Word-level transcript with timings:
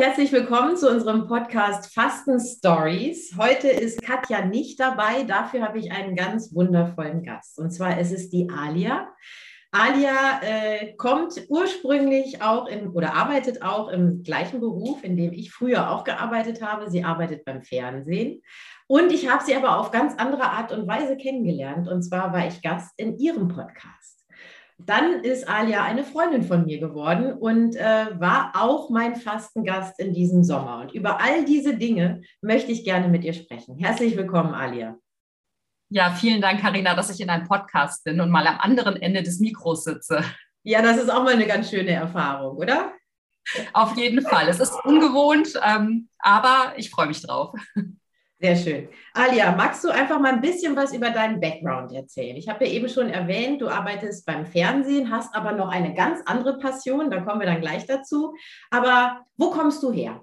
Herzlich 0.00 0.32
willkommen 0.32 0.76
zu 0.76 0.90
unserem 0.90 1.28
Podcast 1.28 1.94
Fasten 1.94 2.40
Stories. 2.40 3.36
Heute 3.38 3.68
ist 3.68 4.02
Katja 4.02 4.44
nicht 4.44 4.80
dabei, 4.80 5.22
dafür 5.22 5.62
habe 5.62 5.78
ich 5.78 5.92
einen 5.92 6.16
ganz 6.16 6.52
wundervollen 6.52 7.22
Gast. 7.22 7.60
Und 7.60 7.70
zwar 7.70 8.00
ist 8.00 8.10
es 8.10 8.28
die 8.28 8.48
Alia. 8.50 9.08
Alia 9.70 10.40
äh, 10.42 10.94
kommt 10.96 11.40
ursprünglich 11.48 12.42
auch 12.42 12.66
im 12.66 12.92
oder 12.92 13.14
arbeitet 13.14 13.62
auch 13.62 13.88
im 13.88 14.24
gleichen 14.24 14.58
Beruf, 14.58 15.04
in 15.04 15.16
dem 15.16 15.32
ich 15.32 15.52
früher 15.52 15.88
auch 15.90 16.02
gearbeitet 16.02 16.60
habe. 16.60 16.90
Sie 16.90 17.04
arbeitet 17.04 17.44
beim 17.44 17.62
Fernsehen. 17.62 18.42
Und 18.88 19.12
ich 19.12 19.30
habe 19.30 19.44
sie 19.44 19.54
aber 19.54 19.78
auf 19.78 19.92
ganz 19.92 20.14
andere 20.16 20.50
Art 20.50 20.72
und 20.72 20.88
Weise 20.88 21.16
kennengelernt. 21.16 21.86
Und 21.86 22.02
zwar 22.02 22.32
war 22.32 22.48
ich 22.48 22.62
Gast 22.62 22.92
in 22.96 23.16
ihrem 23.18 23.46
Podcast. 23.46 24.13
Dann 24.78 25.22
ist 25.22 25.48
Alia 25.48 25.84
eine 25.84 26.04
Freundin 26.04 26.42
von 26.42 26.64
mir 26.64 26.80
geworden 26.80 27.32
und 27.32 27.76
äh, 27.76 28.06
war 28.18 28.52
auch 28.54 28.90
mein 28.90 29.14
Fastengast 29.14 29.98
in 30.00 30.12
diesem 30.12 30.42
Sommer. 30.42 30.80
Und 30.80 30.92
über 30.92 31.20
all 31.20 31.44
diese 31.44 31.76
Dinge 31.76 32.22
möchte 32.42 32.72
ich 32.72 32.84
gerne 32.84 33.08
mit 33.08 33.24
ihr 33.24 33.34
sprechen. 33.34 33.78
Herzlich 33.78 34.16
willkommen, 34.16 34.52
Alia. 34.52 34.96
Ja, 35.90 36.10
vielen 36.10 36.40
Dank, 36.40 36.60
Karina, 36.60 36.94
dass 36.94 37.10
ich 37.10 37.20
in 37.20 37.30
einem 37.30 37.46
Podcast 37.46 38.02
bin 38.04 38.20
und 38.20 38.30
mal 38.30 38.46
am 38.46 38.58
anderen 38.58 38.96
Ende 38.96 39.22
des 39.22 39.38
Mikros 39.38 39.84
sitze. 39.84 40.24
Ja, 40.64 40.82
das 40.82 40.96
ist 40.96 41.10
auch 41.10 41.22
mal 41.22 41.34
eine 41.34 41.46
ganz 41.46 41.70
schöne 41.70 41.90
Erfahrung, 41.90 42.56
oder? 42.56 42.92
Auf 43.74 43.96
jeden 43.96 44.22
Fall. 44.22 44.48
Es 44.48 44.58
ist 44.58 44.74
ungewohnt, 44.84 45.60
ähm, 45.62 46.08
aber 46.18 46.72
ich 46.76 46.90
freue 46.90 47.06
mich 47.06 47.22
drauf. 47.22 47.54
Sehr 48.40 48.56
schön. 48.56 48.88
Alia, 49.14 49.52
magst 49.52 49.84
du 49.84 49.90
einfach 49.90 50.18
mal 50.18 50.32
ein 50.32 50.40
bisschen 50.40 50.74
was 50.74 50.92
über 50.92 51.10
deinen 51.10 51.40
Background 51.40 51.92
erzählen? 51.92 52.36
Ich 52.36 52.48
habe 52.48 52.66
ja 52.66 52.72
eben 52.72 52.88
schon 52.88 53.08
erwähnt, 53.08 53.62
du 53.62 53.68
arbeitest 53.68 54.26
beim 54.26 54.44
Fernsehen, 54.44 55.10
hast 55.10 55.34
aber 55.34 55.52
noch 55.52 55.68
eine 55.68 55.94
ganz 55.94 56.20
andere 56.26 56.58
Passion, 56.58 57.10
da 57.10 57.20
kommen 57.20 57.40
wir 57.40 57.46
dann 57.46 57.60
gleich 57.60 57.86
dazu. 57.86 58.34
Aber 58.70 59.24
wo 59.36 59.50
kommst 59.50 59.82
du 59.82 59.92
her? 59.92 60.20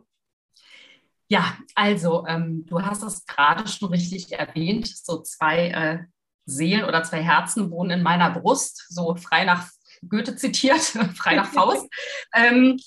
Ja, 1.30 1.58
also 1.76 2.26
ähm, 2.28 2.66
du 2.68 2.82
hast 2.82 3.04
es 3.04 3.26
gerade 3.26 3.66
schon 3.70 3.90
richtig 3.90 4.34
erwähnt, 4.34 4.86
so 4.88 5.22
zwei 5.22 5.70
äh, 5.70 6.00
Seelen 6.46 6.84
oder 6.84 7.04
zwei 7.04 7.24
Herzen 7.24 7.72
wohnen 7.72 7.92
in 7.92 8.04
meiner 8.04 8.32
Brust, 8.32 8.88
so 8.90 9.16
frei 9.16 9.46
nach 9.46 9.70
Goethe 10.10 10.36
zitiert, 10.36 10.82
frei 11.16 11.36
nach 11.36 11.48
Faust. 11.48 11.88
ähm, 12.36 12.78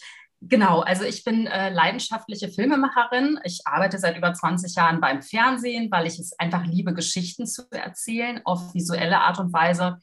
Genau, 0.48 0.80
also 0.80 1.04
ich 1.04 1.24
bin 1.24 1.46
äh, 1.46 1.70
leidenschaftliche 1.70 2.50
Filmemacherin. 2.50 3.38
Ich 3.44 3.60
arbeite 3.64 3.98
seit 3.98 4.16
über 4.16 4.34
20 4.34 4.74
Jahren 4.74 5.00
beim 5.00 5.22
Fernsehen, 5.22 5.90
weil 5.90 6.06
ich 6.06 6.18
es 6.18 6.38
einfach 6.38 6.66
liebe, 6.66 6.92
Geschichten 6.92 7.46
zu 7.46 7.62
erzählen 7.70 8.40
auf 8.44 8.74
visuelle 8.74 9.20
Art 9.20 9.38
und 9.38 9.52
Weise. 9.54 9.98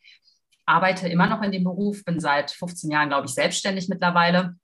Arbeite 0.66 1.08
immer 1.10 1.28
noch 1.28 1.44
in 1.44 1.52
dem 1.52 1.64
Beruf, 1.64 2.04
bin 2.06 2.20
seit 2.20 2.52
15 2.52 2.90
Jahren, 2.90 3.10
glaube 3.10 3.28
ich, 3.28 3.34
selbstständig 3.34 3.88
mittlerweile. 3.88 4.56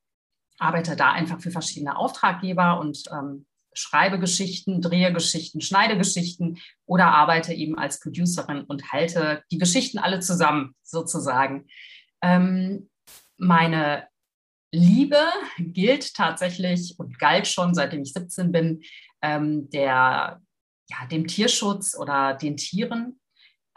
Arbeite 0.58 0.96
da 0.96 1.12
einfach 1.12 1.42
für 1.42 1.52
verschiedene 1.52 1.96
Auftraggeber 1.96 2.80
und 2.80 3.04
ähm, 3.12 3.46
schreibe 3.74 4.18
Geschichten, 4.18 4.82
drehe 4.82 5.14
Geschichten, 5.14 5.62
schneide 5.62 5.98
Geschichten 5.98 6.58
oder 6.88 7.14
arbeite 7.14 7.54
eben 7.54 7.78
als 7.78 8.00
Producerin 8.00 8.64
und 8.64 8.92
halte 8.92 9.44
die 9.52 9.60
Geschichten 9.60 10.00
alle 10.00 10.22
zusammen 10.22 10.74
sozusagen. 10.82 11.68
Ähm, 12.24 12.90
meine 13.38 14.08
Liebe 14.78 15.20
gilt 15.58 16.14
tatsächlich 16.14 16.96
und 16.98 17.20
galt 17.20 17.48
schon, 17.48 17.74
seitdem 17.74 18.02
ich 18.02 18.14
17 18.14 18.52
bin, 18.52 18.82
ähm, 19.22 19.70
der, 19.70 20.42
ja, 20.90 21.06
dem 21.12 21.28
Tierschutz 21.28 21.98
oder 21.98 22.34
den 22.34 22.58
Tieren. 22.58 23.20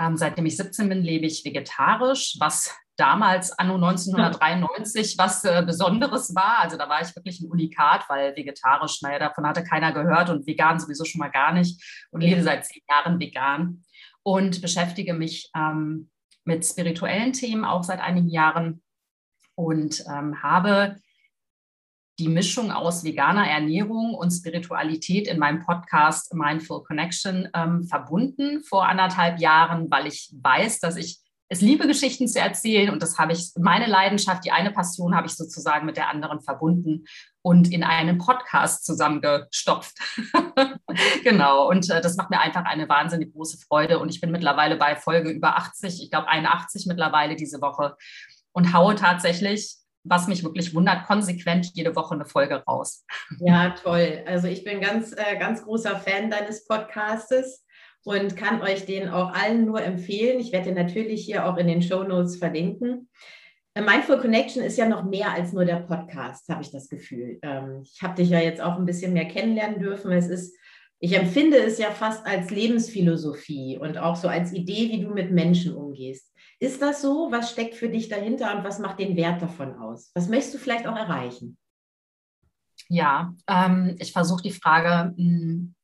Ähm, 0.01 0.17
seitdem 0.17 0.47
ich 0.47 0.57
17 0.57 0.89
bin, 0.89 1.03
lebe 1.03 1.27
ich 1.27 1.45
vegetarisch, 1.45 2.37
was 2.39 2.75
damals, 2.97 3.51
anno 3.59 3.75
1993, 3.75 5.17
was 5.17 5.43
äh, 5.45 5.63
Besonderes 5.67 6.35
war. 6.35 6.59
Also 6.61 6.77
da 6.77 6.89
war 6.89 7.01
ich 7.01 7.15
wirklich 7.17 7.41
ein 7.41 7.51
Unikat, 7.51 8.05
weil 8.09 8.37
vegetarisch, 8.37 9.01
naja, 9.01 9.19
davon 9.19 9.47
hatte 9.47 9.65
keiner 9.65 9.93
gehört 9.93 10.29
und 10.29 10.47
vegan 10.47 10.79
sowieso 10.79 11.05
schon 11.05 11.19
mal 11.19 11.31
gar 11.31 11.53
nicht 11.53 11.83
und 12.11 12.21
lebe 12.21 12.43
seit 12.43 12.67
zehn 12.67 12.83
Jahren 12.89 13.19
vegan 13.19 13.83
und 14.23 14.61
beschäftige 14.61 15.15
mich 15.15 15.51
ähm, 15.57 16.11
mit 16.45 16.65
spirituellen 16.65 17.33
Themen 17.33 17.65
auch 17.65 17.85
seit 17.85 18.01
einigen 18.01 18.29
Jahren 18.29 18.83
und 19.61 20.03
ähm, 20.09 20.43
habe 20.43 20.97
die 22.19 22.29
Mischung 22.29 22.71
aus 22.71 23.05
veganer 23.05 23.47
Ernährung 23.47 24.15
und 24.15 24.31
Spiritualität 24.31 25.27
in 25.29 25.39
meinem 25.39 25.65
Podcast 25.65 26.35
Mindful 26.35 26.83
Connection 26.83 27.49
ähm, 27.55 27.85
verbunden 27.85 28.63
vor 28.63 28.89
anderthalb 28.89 29.39
Jahren, 29.39 29.91
weil 29.91 30.07
ich 30.07 30.31
weiß, 30.35 30.81
dass 30.81 30.97
ich 30.97 31.21
es 31.53 31.61
liebe, 31.61 31.87
Geschichten 31.89 32.29
zu 32.29 32.39
erzählen. 32.39 32.91
Und 32.91 33.03
das 33.03 33.19
habe 33.19 33.33
ich, 33.33 33.51
meine 33.59 33.87
Leidenschaft, 33.87 34.45
die 34.45 34.53
eine 34.53 34.71
Passion 34.71 35.17
habe 35.17 35.27
ich 35.27 35.35
sozusagen 35.35 35.85
mit 35.85 35.97
der 35.97 36.09
anderen 36.09 36.41
verbunden 36.41 37.07
und 37.43 37.73
in 37.73 37.83
einen 37.83 38.19
Podcast 38.19 38.85
zusammengestopft. 38.85 39.99
genau, 41.25 41.69
und 41.69 41.91
äh, 41.91 42.01
das 42.01 42.17
macht 42.17 42.31
mir 42.31 42.39
einfach 42.39 42.65
eine 42.65 42.89
wahnsinnig 42.89 43.33
große 43.33 43.59
Freude. 43.59 43.99
Und 43.99 44.11
ich 44.11 44.21
bin 44.21 44.31
mittlerweile 44.31 44.77
bei 44.77 44.95
Folge 44.95 45.31
über 45.31 45.57
80, 45.57 46.03
ich 46.03 46.11
glaube 46.11 46.29
81 46.29 46.87
mittlerweile 46.87 47.35
diese 47.35 47.61
Woche 47.61 47.97
und 48.53 48.73
haue 48.75 48.95
tatsächlich, 48.95 49.77
was 50.05 50.29
mich 50.29 50.43
wirklich 50.45 50.75
wundert, 50.75 51.07
konsequent 51.07 51.71
jede 51.75 51.95
Woche 51.95 52.15
eine 52.15 52.25
Folge 52.25 52.63
raus. 52.67 53.05
Ja, 53.39 53.71
toll. 53.71 54.25
Also 54.27 54.49
ich 54.49 54.65
bin 54.65 54.81
ganz, 54.81 55.13
äh, 55.13 55.39
ganz 55.39 55.63
großer 55.63 55.97
Fan 55.97 56.31
deines 56.31 56.67
Podcastes 56.67 57.65
und 58.05 58.37
kann 58.37 58.63
euch 58.63 58.87
den 58.87 59.09
auch 59.09 59.33
allen 59.33 59.67
nur 59.67 59.83
empfehlen. 59.83 60.41
Ich 60.41 60.53
werde 60.53 60.67
den 60.67 60.75
natürlich 60.75 61.25
hier 61.25 61.47
auch 61.47 61.57
in 61.57 61.67
den 61.67 61.83
Show 61.83 62.03
Notes 62.03 62.37
verlinken. 62.37 63.09
Äh, 63.75 63.83
Mindful 63.83 64.19
Connection 64.19 64.63
ist 64.63 64.79
ja 64.79 64.89
noch 64.89 65.05
mehr 65.05 65.33
als 65.33 65.53
nur 65.53 65.65
der 65.65 65.81
Podcast, 65.81 66.49
habe 66.49 66.63
ich 66.63 66.71
das 66.71 66.89
Gefühl. 66.89 67.39
Ähm, 67.43 67.83
ich 67.83 68.03
habe 68.03 68.15
dich 68.15 68.31
ja 68.31 68.41
jetzt 68.41 68.61
auch 68.61 68.77
ein 68.77 68.87
bisschen 68.87 69.13
mehr 69.13 69.27
kennenlernen 69.27 69.81
dürfen. 69.81 70.13
Es 70.13 70.29
ist, 70.29 70.57
ich 70.99 71.17
empfinde 71.17 71.59
es 71.59 71.79
ja 71.79 71.91
fast 71.91 72.27
als 72.27 72.51
Lebensphilosophie 72.51 73.79
und 73.79 73.99
auch 73.99 74.17
so 74.17 74.29
als 74.29 74.53
Idee, 74.53 74.89
wie 74.91 75.01
du 75.03 75.11
mit 75.11 75.31
Menschen 75.31 75.75
umgehst. 75.75 76.33
Ist 76.63 76.83
das 76.83 77.01
so? 77.01 77.33
Was 77.33 77.51
steckt 77.51 77.75
für 77.75 77.89
dich 77.89 78.09
dahinter 78.09 78.55
und 78.55 78.65
was 78.65 78.79
macht 78.79 78.99
den 78.99 79.17
Wert 79.17 79.41
davon 79.41 79.77
aus? 79.77 80.11
Was 80.15 80.29
möchtest 80.29 80.55
du 80.55 80.59
vielleicht 80.59 80.87
auch 80.87 80.97
erreichen? 80.97 81.57
Ja, 82.89 83.35
ähm, 83.47 83.97
ich 83.99 84.13
versuche 84.13 84.43
die 84.43 84.53
Frage 84.53 85.15
mh, 85.17 85.25
hm, 85.25 85.75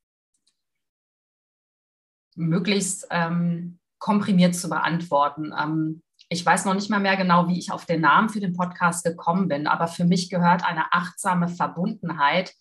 möglichst 2.35 3.07
ähm, 3.11 3.79
komprimiert 3.99 4.55
zu 4.55 4.69
beantworten. 4.69 5.55
Ähm, 5.59 6.03
ich 6.29 6.45
weiß 6.45 6.67
noch 6.67 6.75
nicht 6.75 6.91
mal 6.91 7.01
mehr 7.01 7.17
genau, 7.17 7.49
wie 7.49 7.59
ich 7.59 7.73
auf 7.73 7.87
den 7.87 8.03
Namen 8.03 8.29
für 8.29 8.41
den 8.41 8.55
Podcast 8.55 9.05
gekommen 9.05 9.49
bin, 9.49 9.67
aber 9.67 9.89
für 9.89 10.05
mich 10.05 10.29
gehört 10.29 10.63
eine 10.63 10.93
achtsame 10.93 11.49
Verbundenheit 11.49 12.53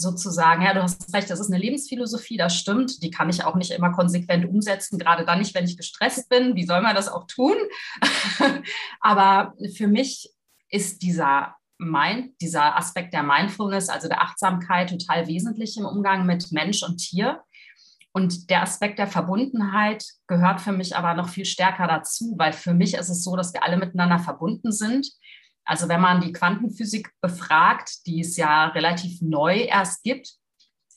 sozusagen, 0.00 0.62
ja, 0.62 0.74
du 0.74 0.82
hast 0.82 1.12
recht, 1.14 1.30
das 1.30 1.40
ist 1.40 1.52
eine 1.52 1.60
Lebensphilosophie, 1.60 2.36
das 2.36 2.56
stimmt. 2.56 3.02
Die 3.02 3.10
kann 3.10 3.28
ich 3.28 3.44
auch 3.44 3.54
nicht 3.54 3.70
immer 3.70 3.92
konsequent 3.92 4.46
umsetzen, 4.46 4.98
gerade 4.98 5.24
dann 5.24 5.38
nicht, 5.38 5.54
wenn 5.54 5.64
ich 5.64 5.76
gestresst 5.76 6.28
bin. 6.28 6.56
Wie 6.56 6.66
soll 6.66 6.80
man 6.80 6.94
das 6.94 7.08
auch 7.08 7.26
tun? 7.26 7.54
Aber 9.00 9.54
für 9.74 9.86
mich 9.86 10.30
ist 10.68 11.02
dieser 11.02 11.54
Mind, 11.78 12.32
dieser 12.40 12.76
Aspekt 12.76 13.14
der 13.14 13.22
Mindfulness, 13.22 13.88
also 13.88 14.08
der 14.08 14.22
Achtsamkeit, 14.22 14.90
total 14.90 15.26
wesentlich 15.26 15.76
im 15.76 15.86
Umgang 15.86 16.26
mit 16.26 16.52
Mensch 16.52 16.82
und 16.82 16.98
Tier. 16.98 17.42
Und 18.12 18.50
der 18.50 18.62
Aspekt 18.62 18.98
der 18.98 19.06
Verbundenheit 19.06 20.04
gehört 20.26 20.60
für 20.60 20.72
mich 20.72 20.96
aber 20.96 21.14
noch 21.14 21.28
viel 21.28 21.44
stärker 21.44 21.86
dazu, 21.86 22.34
weil 22.36 22.52
für 22.52 22.74
mich 22.74 22.94
ist 22.94 23.08
es 23.08 23.22
so, 23.22 23.36
dass 23.36 23.54
wir 23.54 23.62
alle 23.62 23.76
miteinander 23.76 24.18
verbunden 24.18 24.72
sind 24.72 25.06
also 25.64 25.88
wenn 25.88 26.00
man 26.00 26.20
die 26.20 26.32
Quantenphysik 26.32 27.10
befragt, 27.20 28.06
die 28.06 28.20
es 28.20 28.36
ja 28.36 28.66
relativ 28.66 29.20
neu 29.22 29.62
erst 29.62 30.02
gibt, 30.02 30.34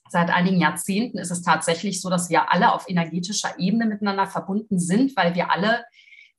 seit 0.10 0.30
einigen 0.30 0.60
Jahrzehnten 0.60 1.18
ist 1.18 1.32
es 1.32 1.42
tatsächlich 1.42 2.02
so, 2.02 2.10
dass 2.10 2.30
wir 2.30 2.52
alle 2.52 2.74
auf 2.74 2.88
energetischer 2.88 3.58
Ebene 3.60 3.86
miteinander 3.86 4.28
verbunden 4.28 4.80
sind, 4.80 5.16
weil 5.18 5.36
wir 5.36 5.52
alle, 5.52 5.84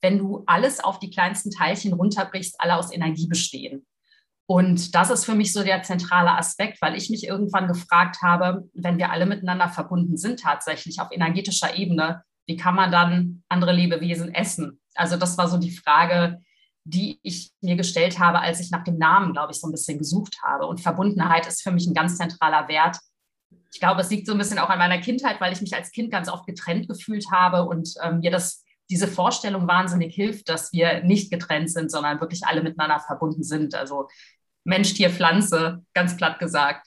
wenn 0.01 0.19
du 0.19 0.45
alles 0.47 0.83
auf 0.83 0.99
die 0.99 1.11
kleinsten 1.11 1.51
Teilchen 1.51 1.93
runterbrichst, 1.93 2.61
alle 2.61 2.77
aus 2.77 2.93
Energie 2.93 3.27
bestehen. 3.27 3.85
Und 4.47 4.95
das 4.95 5.11
ist 5.11 5.25
für 5.25 5.35
mich 5.35 5.53
so 5.53 5.63
der 5.63 5.83
zentrale 5.83 6.33
Aspekt, 6.37 6.83
weil 6.83 6.97
ich 6.97 7.09
mich 7.09 7.27
irgendwann 7.27 7.67
gefragt 7.67 8.19
habe, 8.23 8.69
wenn 8.75 8.99
wir 8.99 9.11
alle 9.11 9.27
miteinander 9.27 9.69
verbunden 9.69 10.17
sind, 10.17 10.41
tatsächlich 10.41 11.01
auf 11.01 11.09
energetischer 11.11 11.77
Ebene, 11.77 12.23
wie 12.47 12.57
kann 12.57 12.75
man 12.75 12.93
dann 12.93 13.43
andere 13.49 13.73
Lebewesen 13.73 14.35
essen? 14.35 14.81
Also 14.95 15.17
das 15.17 15.39
war 15.39 15.49
so 15.49 15.57
die 15.57 15.71
Frage, 15.71 16.43
die 16.85 17.19
ich 17.23 17.51
mir 17.63 17.77
gestellt 17.77 18.19
habe, 18.19 18.41
als 18.41 18.61
ich 18.61 18.71
nach 18.71 18.85
dem 18.85 18.99
Namen, 18.99 19.33
glaube 19.33 19.53
ich, 19.53 19.59
so 19.59 19.67
ein 19.67 19.73
bisschen 19.73 19.99
gesucht 19.99 20.37
habe. 20.43 20.67
Und 20.67 20.81
Verbundenheit 20.81 21.47
ist 21.47 21.63
für 21.63 21.73
mich 21.73 21.87
ein 21.87 21.95
ganz 21.95 22.19
zentraler 22.19 22.69
Wert. 22.69 22.99
Ich 23.73 23.81
glaube, 23.81 24.03
es 24.03 24.11
liegt 24.11 24.27
so 24.27 24.33
ein 24.33 24.39
bisschen 24.39 24.59
auch 24.59 24.69
an 24.69 24.79
meiner 24.79 25.01
Kindheit, 25.01 25.41
weil 25.41 25.53
ich 25.53 25.63
mich 25.63 25.75
als 25.75 25.91
Kind 25.91 26.11
ganz 26.11 26.29
oft 26.29 26.47
getrennt 26.47 26.87
gefühlt 26.87 27.31
habe 27.33 27.65
und 27.65 27.95
ähm, 28.03 28.21
mir 28.21 28.31
das, 28.31 28.65
diese 28.91 29.09
Vorstellung 29.09 29.67
wahnsinnig 29.67 30.15
hilft, 30.15 30.49
dass 30.49 30.73
wir 30.73 31.03
nicht 31.03 31.31
getrennt 31.31 31.71
sind, 31.71 31.91
sondern 31.91 32.21
wirklich 32.21 32.47
alle 32.47 32.63
miteinander 32.63 33.01
verbunden 33.01 33.43
sind. 33.43 33.75
Also 33.75 34.09
Mensch, 34.65 34.93
Tier, 34.95 35.11
Pflanze, 35.11 35.83
ganz 35.95 36.17
platt 36.17 36.39
gesagt. 36.39 36.87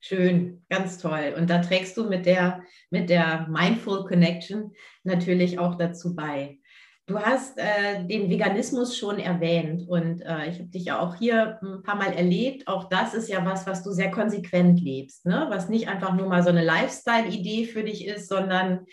Schön, 0.00 0.64
ganz 0.68 0.98
toll. 0.98 1.34
Und 1.36 1.50
da 1.50 1.58
trägst 1.58 1.96
du 1.96 2.08
mit 2.08 2.26
der, 2.26 2.62
mit 2.90 3.08
der 3.08 3.46
Mindful 3.48 4.04
Connection 4.04 4.72
natürlich 5.02 5.58
auch 5.58 5.76
dazu 5.76 6.14
bei. 6.14 6.58
Du 7.08 7.20
hast 7.20 7.56
äh, 7.56 8.04
den 8.04 8.28
Veganismus 8.28 8.96
schon 8.96 9.20
erwähnt 9.20 9.88
und 9.88 10.22
äh, 10.22 10.48
ich 10.48 10.58
habe 10.58 10.70
dich 10.70 10.86
ja 10.86 10.98
auch 10.98 11.14
hier 11.14 11.60
ein 11.62 11.84
paar 11.84 11.94
Mal 11.94 12.12
erlebt. 12.12 12.66
Auch 12.66 12.88
das 12.88 13.14
ist 13.14 13.28
ja 13.28 13.44
was, 13.46 13.64
was 13.64 13.84
du 13.84 13.92
sehr 13.92 14.10
konsequent 14.10 14.80
lebst, 14.80 15.24
ne? 15.24 15.46
was 15.48 15.68
nicht 15.68 15.88
einfach 15.88 16.14
nur 16.14 16.28
mal 16.28 16.42
so 16.42 16.48
eine 16.48 16.64
Lifestyle-Idee 16.64 17.66
für 17.66 17.84
dich 17.84 18.04
ist, 18.04 18.28
sondern 18.28 18.86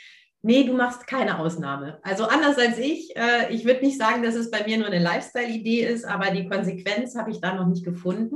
nee, 0.44 0.64
du 0.64 0.74
machst 0.74 1.08
keine 1.08 1.40
Ausnahme. 1.40 2.00
Also 2.04 2.26
anders 2.26 2.60
als 2.60 2.78
ich. 2.78 3.16
Äh, 3.16 3.52
ich 3.52 3.66
würde 3.66 3.84
nicht 3.84 3.98
sagen, 3.98 4.22
dass 4.22 4.36
es 4.36 4.52
bei 4.52 4.64
mir 4.64 4.78
nur 4.78 4.88
eine 4.88 5.00
Lifestyle-Idee 5.00 5.84
ist, 5.84 6.06
aber 6.06 6.30
die 6.30 6.48
Konsequenz 6.48 7.16
habe 7.16 7.32
ich 7.32 7.42
da 7.42 7.56
noch 7.56 7.66
nicht 7.66 7.84
gefunden. 7.84 8.36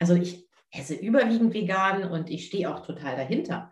Also 0.00 0.16
ich 0.16 0.48
esse 0.72 0.94
überwiegend 0.94 1.54
vegan 1.54 2.10
und 2.10 2.28
ich 2.28 2.46
stehe 2.46 2.74
auch 2.74 2.84
total 2.84 3.14
dahinter. 3.14 3.70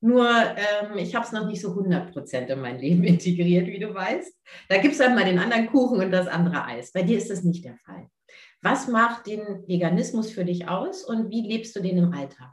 Nur 0.00 0.28
ähm, 0.28 0.98
ich 0.98 1.14
habe 1.14 1.24
es 1.24 1.32
noch 1.32 1.46
nicht 1.46 1.60
so 1.60 1.70
100% 1.70 2.46
in 2.46 2.60
mein 2.60 2.78
Leben 2.78 3.04
integriert, 3.04 3.66
wie 3.66 3.78
du 3.78 3.94
weißt. 3.94 4.34
Da 4.68 4.78
gibt 4.78 4.92
es 4.92 4.98
dann 4.98 5.14
mal 5.14 5.24
den 5.24 5.38
anderen 5.38 5.66
Kuchen 5.68 6.00
und 6.00 6.10
das 6.10 6.28
andere 6.28 6.64
Eis. 6.64 6.92
Bei 6.92 7.02
dir 7.02 7.16
ist 7.18 7.30
das 7.30 7.42
nicht 7.42 7.64
der 7.64 7.76
Fall. 7.78 8.08
Was 8.62 8.88
macht 8.88 9.26
den 9.26 9.42
Veganismus 9.66 10.30
für 10.30 10.44
dich 10.44 10.68
aus 10.68 11.04
und 11.04 11.30
wie 11.30 11.46
lebst 11.46 11.76
du 11.76 11.80
den 11.80 11.98
im 11.98 12.12
Alltag? 12.12 12.52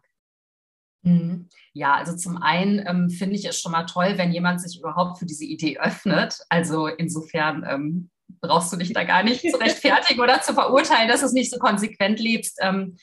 Mhm. 1.03 1.49
Ja, 1.73 1.95
also 1.95 2.15
zum 2.15 2.37
einen 2.37 2.83
ähm, 2.87 3.09
finde 3.09 3.35
ich 3.35 3.45
es 3.45 3.59
schon 3.59 3.71
mal 3.71 3.85
toll, 3.85 4.13
wenn 4.17 4.31
jemand 4.31 4.61
sich 4.61 4.79
überhaupt 4.79 5.17
für 5.19 5.25
diese 5.25 5.43
Idee 5.43 5.77
öffnet. 5.79 6.37
Also 6.49 6.87
insofern 6.87 7.65
ähm, 7.69 8.09
brauchst 8.41 8.71
du 8.71 8.77
dich 8.77 8.93
da 8.93 9.03
gar 9.03 9.23
nicht 9.23 9.41
zu 9.41 9.57
rechtfertigen 9.59 10.21
oder 10.21 10.41
zu 10.41 10.53
verurteilen, 10.53 11.07
dass 11.07 11.21
du 11.21 11.25
es 11.25 11.33
nicht 11.33 11.51
so 11.51 11.59
konsequent 11.59 12.19
lebst. 12.19 12.57
Ähm, 12.61 12.97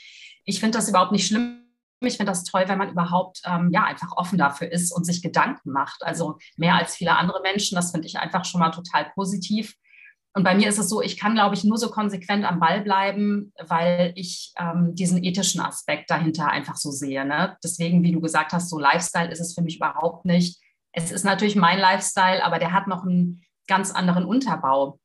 ich 0.44 0.60
finde 0.60 0.78
das 0.78 0.88
überhaupt 0.88 1.12
nicht 1.12 1.26
schlimm 1.26 1.59
ich 2.08 2.16
finde 2.16 2.32
das 2.32 2.44
toll, 2.44 2.64
wenn 2.66 2.78
man 2.78 2.90
überhaupt 2.90 3.42
ähm, 3.44 3.70
ja 3.72 3.84
einfach 3.84 4.12
offen 4.16 4.38
dafür 4.38 4.70
ist 4.72 4.92
und 4.92 5.04
sich 5.04 5.22
Gedanken 5.22 5.70
macht. 5.70 6.02
Also 6.02 6.38
mehr 6.56 6.74
als 6.74 6.96
viele 6.96 7.16
andere 7.16 7.40
Menschen. 7.42 7.76
Das 7.76 7.90
finde 7.90 8.06
ich 8.06 8.18
einfach 8.18 8.44
schon 8.44 8.60
mal 8.60 8.70
total 8.70 9.10
positiv. 9.14 9.74
Und 10.32 10.44
bei 10.44 10.54
mir 10.54 10.68
ist 10.68 10.78
es 10.78 10.88
so, 10.88 11.02
ich 11.02 11.18
kann, 11.18 11.34
glaube 11.34 11.56
ich, 11.56 11.64
nur 11.64 11.76
so 11.76 11.90
konsequent 11.90 12.44
am 12.44 12.60
Ball 12.60 12.82
bleiben, 12.82 13.52
weil 13.60 14.12
ich 14.14 14.52
ähm, 14.58 14.94
diesen 14.94 15.24
ethischen 15.24 15.60
Aspekt 15.60 16.08
dahinter 16.10 16.48
einfach 16.48 16.76
so 16.76 16.90
sehe. 16.90 17.24
Ne? 17.24 17.56
Deswegen, 17.64 18.02
wie 18.04 18.12
du 18.12 18.20
gesagt 18.20 18.52
hast, 18.52 18.70
so 18.70 18.78
Lifestyle 18.78 19.30
ist 19.30 19.40
es 19.40 19.54
für 19.54 19.62
mich 19.62 19.76
überhaupt 19.76 20.24
nicht. 20.24 20.60
Es 20.92 21.10
ist 21.10 21.24
natürlich 21.24 21.56
mein 21.56 21.78
Lifestyle, 21.78 22.44
aber 22.44 22.58
der 22.58 22.72
hat 22.72 22.86
noch 22.86 23.02
einen 23.02 23.42
ganz 23.66 23.90
anderen 23.90 24.24
Unterbau. 24.24 25.00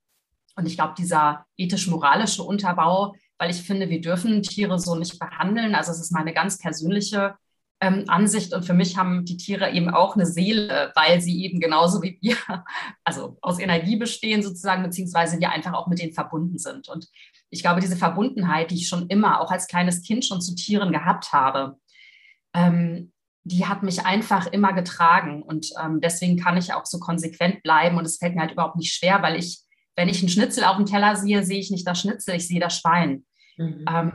Und 0.56 0.68
ich 0.68 0.75
glaube, 0.75 0.94
dieser 0.97 1.45
ethisch-moralische 1.57 2.44
Unterbau, 2.44 3.15
weil 3.38 3.50
ich 3.52 3.62
finde, 3.64 3.90
wir 3.90 4.02
dürfen 4.02 4.42
Tiere 4.44 4.80
so 4.80 4.96
nicht 4.96 5.20
behandeln. 5.20 5.76
Also 5.76 5.92
es 5.92 6.00
ist 6.00 6.12
meine 6.12 6.34
ganz 6.34 6.58
persönliche 6.58 7.36
ähm, 7.82 8.06
Ansicht 8.08 8.54
und 8.54 8.64
für 8.64 8.74
mich 8.74 8.98
haben 8.98 9.26
die 9.26 9.38
Tiere 9.38 9.72
eben 9.72 9.90
auch 9.90 10.16
eine 10.16 10.26
Seele, 10.26 10.92
weil 10.96 11.20
sie 11.22 11.44
eben 11.44 11.60
genauso 11.60 12.02
wie 12.02 12.18
wir, 12.22 12.38
also 13.04 13.38
aus 13.42 13.60
Energie 13.60 13.98
bestehen 13.98 14.42
sozusagen, 14.42 14.84
beziehungsweise 14.84 15.40
wir 15.40 15.52
einfach 15.52 15.74
auch 15.74 15.88
mit 15.88 16.00
denen 16.00 16.14
verbunden 16.14 16.58
sind. 16.58 16.88
Und 16.88 17.08
ich 17.50 17.62
glaube, 17.62 17.82
diese 17.82 17.98
Verbundenheit, 17.98 18.72
die 18.72 18.76
ich 18.76 18.88
schon 18.88 19.08
immer, 19.08 19.42
auch 19.42 19.52
als 19.52 19.68
kleines 19.68 20.02
Kind 20.04 20.26
schon 20.26 20.42
zu 20.42 20.56
Tieren 20.56 20.92
gehabt 20.92 21.34
habe, 21.34 21.78
ähm, 22.54 23.12
die 23.44 23.68
hat 23.68 23.84
mich 23.84 24.06
einfach 24.06 24.48
immer 24.48 24.74
getragen 24.74 25.44
und 25.44 25.68
ähm, 25.80 26.02
deswegen 26.02 26.38
kann 26.38 26.58
ich 26.58 26.74
auch 26.74 26.86
so 26.86 27.00
konsequent 27.00 27.62
bleiben 27.62 27.98
und 27.98 28.06
es 28.06 28.18
fällt 28.18 28.34
mir 28.34 28.42
halt 28.42 28.54
überhaupt 28.54 28.78
nicht 28.78 28.92
schwer, 28.92 29.22
weil 29.22 29.36
ich 29.36 29.65
wenn 29.95 30.09
ich 30.09 30.19
einen 30.19 30.30
Schnitzel 30.30 30.63
auf 30.65 30.77
dem 30.77 30.86
Teller 30.86 31.15
sehe, 31.15 31.44
sehe 31.44 31.59
ich 31.59 31.71
nicht 31.71 31.88
das 31.88 32.01
Schnitzel, 32.01 32.36
ich 32.36 32.47
sehe 32.47 32.59
das 32.59 32.77
Schwein. 32.77 33.25
Mhm. 33.57 33.86
Ähm, 33.89 34.13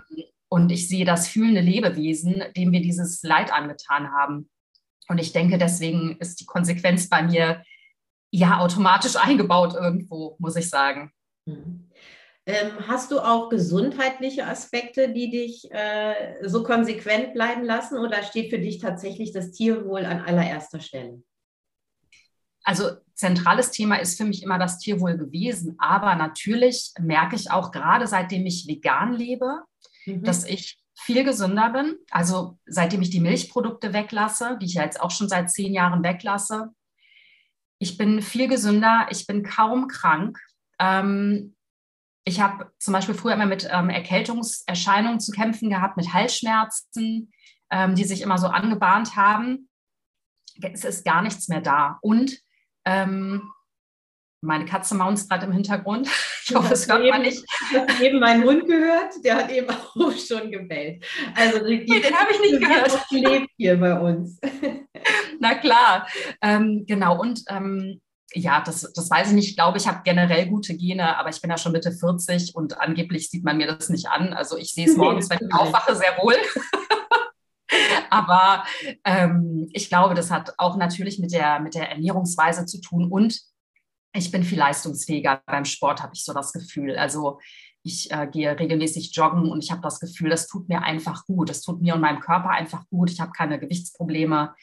und 0.48 0.72
ich 0.72 0.88
sehe 0.88 1.04
das 1.04 1.28
fühlende 1.28 1.60
Lebewesen, 1.60 2.42
dem 2.56 2.72
wir 2.72 2.82
dieses 2.82 3.22
Leid 3.22 3.52
angetan 3.52 4.10
haben. 4.12 4.50
Und 5.08 5.18
ich 5.18 5.32
denke, 5.32 5.58
deswegen 5.58 6.16
ist 6.18 6.40
die 6.40 6.46
Konsequenz 6.46 7.08
bei 7.08 7.22
mir 7.22 7.62
ja 8.30 8.58
automatisch 8.58 9.16
eingebaut 9.20 9.74
irgendwo, 9.74 10.36
muss 10.38 10.56
ich 10.56 10.68
sagen. 10.68 11.12
Mhm. 11.46 11.88
Ähm, 12.46 12.88
hast 12.88 13.12
du 13.12 13.20
auch 13.20 13.48
gesundheitliche 13.48 14.46
Aspekte, 14.46 15.12
die 15.12 15.30
dich 15.30 15.70
äh, 15.70 16.48
so 16.48 16.62
konsequent 16.62 17.34
bleiben 17.34 17.64
lassen 17.64 17.98
oder 17.98 18.22
steht 18.22 18.50
für 18.50 18.58
dich 18.58 18.78
tatsächlich 18.78 19.32
das 19.32 19.52
Tierwohl 19.52 20.04
an 20.04 20.20
allererster 20.20 20.80
Stelle? 20.80 21.22
Also 22.64 22.90
zentrales 23.14 23.70
Thema 23.70 23.96
ist 23.96 24.16
für 24.16 24.24
mich 24.24 24.42
immer 24.42 24.58
das 24.58 24.78
Tierwohl 24.78 25.16
gewesen. 25.16 25.76
Aber 25.78 26.14
natürlich 26.14 26.92
merke 26.98 27.36
ich 27.36 27.50
auch 27.50 27.70
gerade 27.70 28.06
seitdem 28.06 28.46
ich 28.46 28.66
vegan 28.66 29.12
lebe, 29.12 29.62
mhm. 30.06 30.22
dass 30.22 30.44
ich 30.44 30.80
viel 30.98 31.24
gesünder 31.24 31.70
bin. 31.70 31.96
Also 32.10 32.58
seitdem 32.66 33.02
ich 33.02 33.10
die 33.10 33.20
Milchprodukte 33.20 33.92
weglasse, 33.92 34.58
die 34.60 34.66
ich 34.66 34.74
ja 34.74 34.84
jetzt 34.84 35.00
auch 35.00 35.10
schon 35.10 35.28
seit 35.28 35.50
zehn 35.50 35.72
Jahren 35.72 36.02
weglasse. 36.02 36.70
Ich 37.78 37.96
bin 37.96 38.20
viel 38.20 38.48
gesünder, 38.48 39.06
ich 39.10 39.26
bin 39.26 39.42
kaum 39.42 39.88
krank. 39.88 40.38
Ähm, 40.78 41.56
ich 42.24 42.40
habe 42.40 42.70
zum 42.78 42.92
Beispiel 42.92 43.14
früher 43.14 43.32
immer 43.32 43.46
mit 43.46 43.66
ähm, 43.70 43.88
Erkältungserscheinungen 43.88 45.20
zu 45.20 45.32
kämpfen 45.32 45.70
gehabt, 45.70 45.96
mit 45.96 46.12
Halsschmerzen, 46.12 47.32
ähm, 47.70 47.94
die 47.94 48.04
sich 48.04 48.20
immer 48.20 48.36
so 48.36 48.48
angebahnt 48.48 49.16
haben. 49.16 49.70
Es 50.60 50.84
ist 50.84 51.04
gar 51.04 51.22
nichts 51.22 51.48
mehr 51.48 51.62
da. 51.62 51.98
Und 52.02 52.38
ähm, 52.84 53.50
meine 54.42 54.64
Katze 54.64 54.94
maunzt 54.94 55.28
gerade 55.28 55.46
im 55.46 55.52
Hintergrund. 55.52 56.08
Ich 56.42 56.56
hoffe, 56.56 56.72
es 56.72 56.88
hört 56.88 57.06
man 57.06 57.22
nicht. 57.22 57.44
Ich 57.70 57.78
habe 57.78 58.04
eben 58.04 58.18
meinen 58.18 58.42
Hund 58.42 58.66
gehört, 58.66 59.12
der 59.22 59.36
hat 59.36 59.52
eben 59.52 59.70
auch 59.94 60.12
schon 60.16 60.50
gebellt. 60.50 61.04
Also 61.36 61.64
die, 61.64 61.84
die 61.84 62.00
den 62.00 62.12
habe 62.12 62.32
ich 62.32 62.40
nicht 62.40 62.60
gehört. 62.60 62.98
lebt 63.10 63.50
hier 63.56 63.78
bei 63.78 63.96
uns. 63.96 64.40
Na 65.38 65.54
klar, 65.54 66.08
ähm, 66.42 66.84
genau. 66.88 67.20
Und 67.20 67.44
ähm, 67.48 68.00
ja, 68.32 68.62
das, 68.62 68.92
das 68.92 69.10
weiß 69.10 69.28
ich 69.28 69.34
nicht. 69.34 69.50
Ich 69.50 69.56
glaube, 69.56 69.78
ich 69.78 69.86
habe 69.86 70.00
generell 70.02 70.46
gute 70.46 70.76
Gene, 70.76 71.16
aber 71.18 71.28
ich 71.28 71.40
bin 71.40 71.50
ja 71.50 71.58
schon 71.58 71.70
Mitte 71.70 71.92
40 71.92 72.56
und 72.56 72.80
angeblich 72.80 73.30
sieht 73.30 73.44
man 73.44 73.56
mir 73.56 73.68
das 73.68 73.88
nicht 73.88 74.08
an. 74.08 74.32
Also 74.32 74.56
ich 74.56 74.72
sehe 74.72 74.88
es 74.88 74.96
morgens, 74.96 75.30
wenn 75.30 75.38
ich 75.46 75.54
aufwache, 75.54 75.94
sehr 75.94 76.16
wohl. 76.20 76.34
Aber 78.10 78.64
ähm, 79.04 79.68
ich 79.72 79.88
glaube, 79.88 80.14
das 80.14 80.30
hat 80.30 80.54
auch 80.58 80.76
natürlich 80.76 81.18
mit 81.18 81.32
der, 81.32 81.60
mit 81.60 81.74
der 81.74 81.90
Ernährungsweise 81.90 82.66
zu 82.66 82.80
tun 82.80 83.10
und 83.10 83.40
ich 84.12 84.30
bin 84.30 84.42
viel 84.42 84.58
leistungsfähiger 84.58 85.42
beim 85.46 85.64
Sport, 85.64 86.02
habe 86.02 86.12
ich 86.14 86.24
so 86.24 86.32
das 86.32 86.52
Gefühl. 86.52 86.96
Also 86.96 87.38
ich 87.82 88.10
äh, 88.10 88.26
gehe 88.26 88.58
regelmäßig 88.58 89.14
joggen 89.14 89.50
und 89.50 89.62
ich 89.64 89.70
habe 89.70 89.80
das 89.82 90.00
Gefühl, 90.00 90.30
das 90.30 90.46
tut 90.46 90.68
mir 90.68 90.82
einfach 90.82 91.24
gut. 91.26 91.48
Das 91.48 91.62
tut 91.62 91.80
mir 91.80 91.94
und 91.94 92.00
meinem 92.00 92.20
Körper 92.20 92.50
einfach 92.50 92.84
gut. 92.90 93.10
Ich 93.10 93.20
habe 93.20 93.32
keine 93.32 93.58
Gewichtsprobleme. 93.58 94.54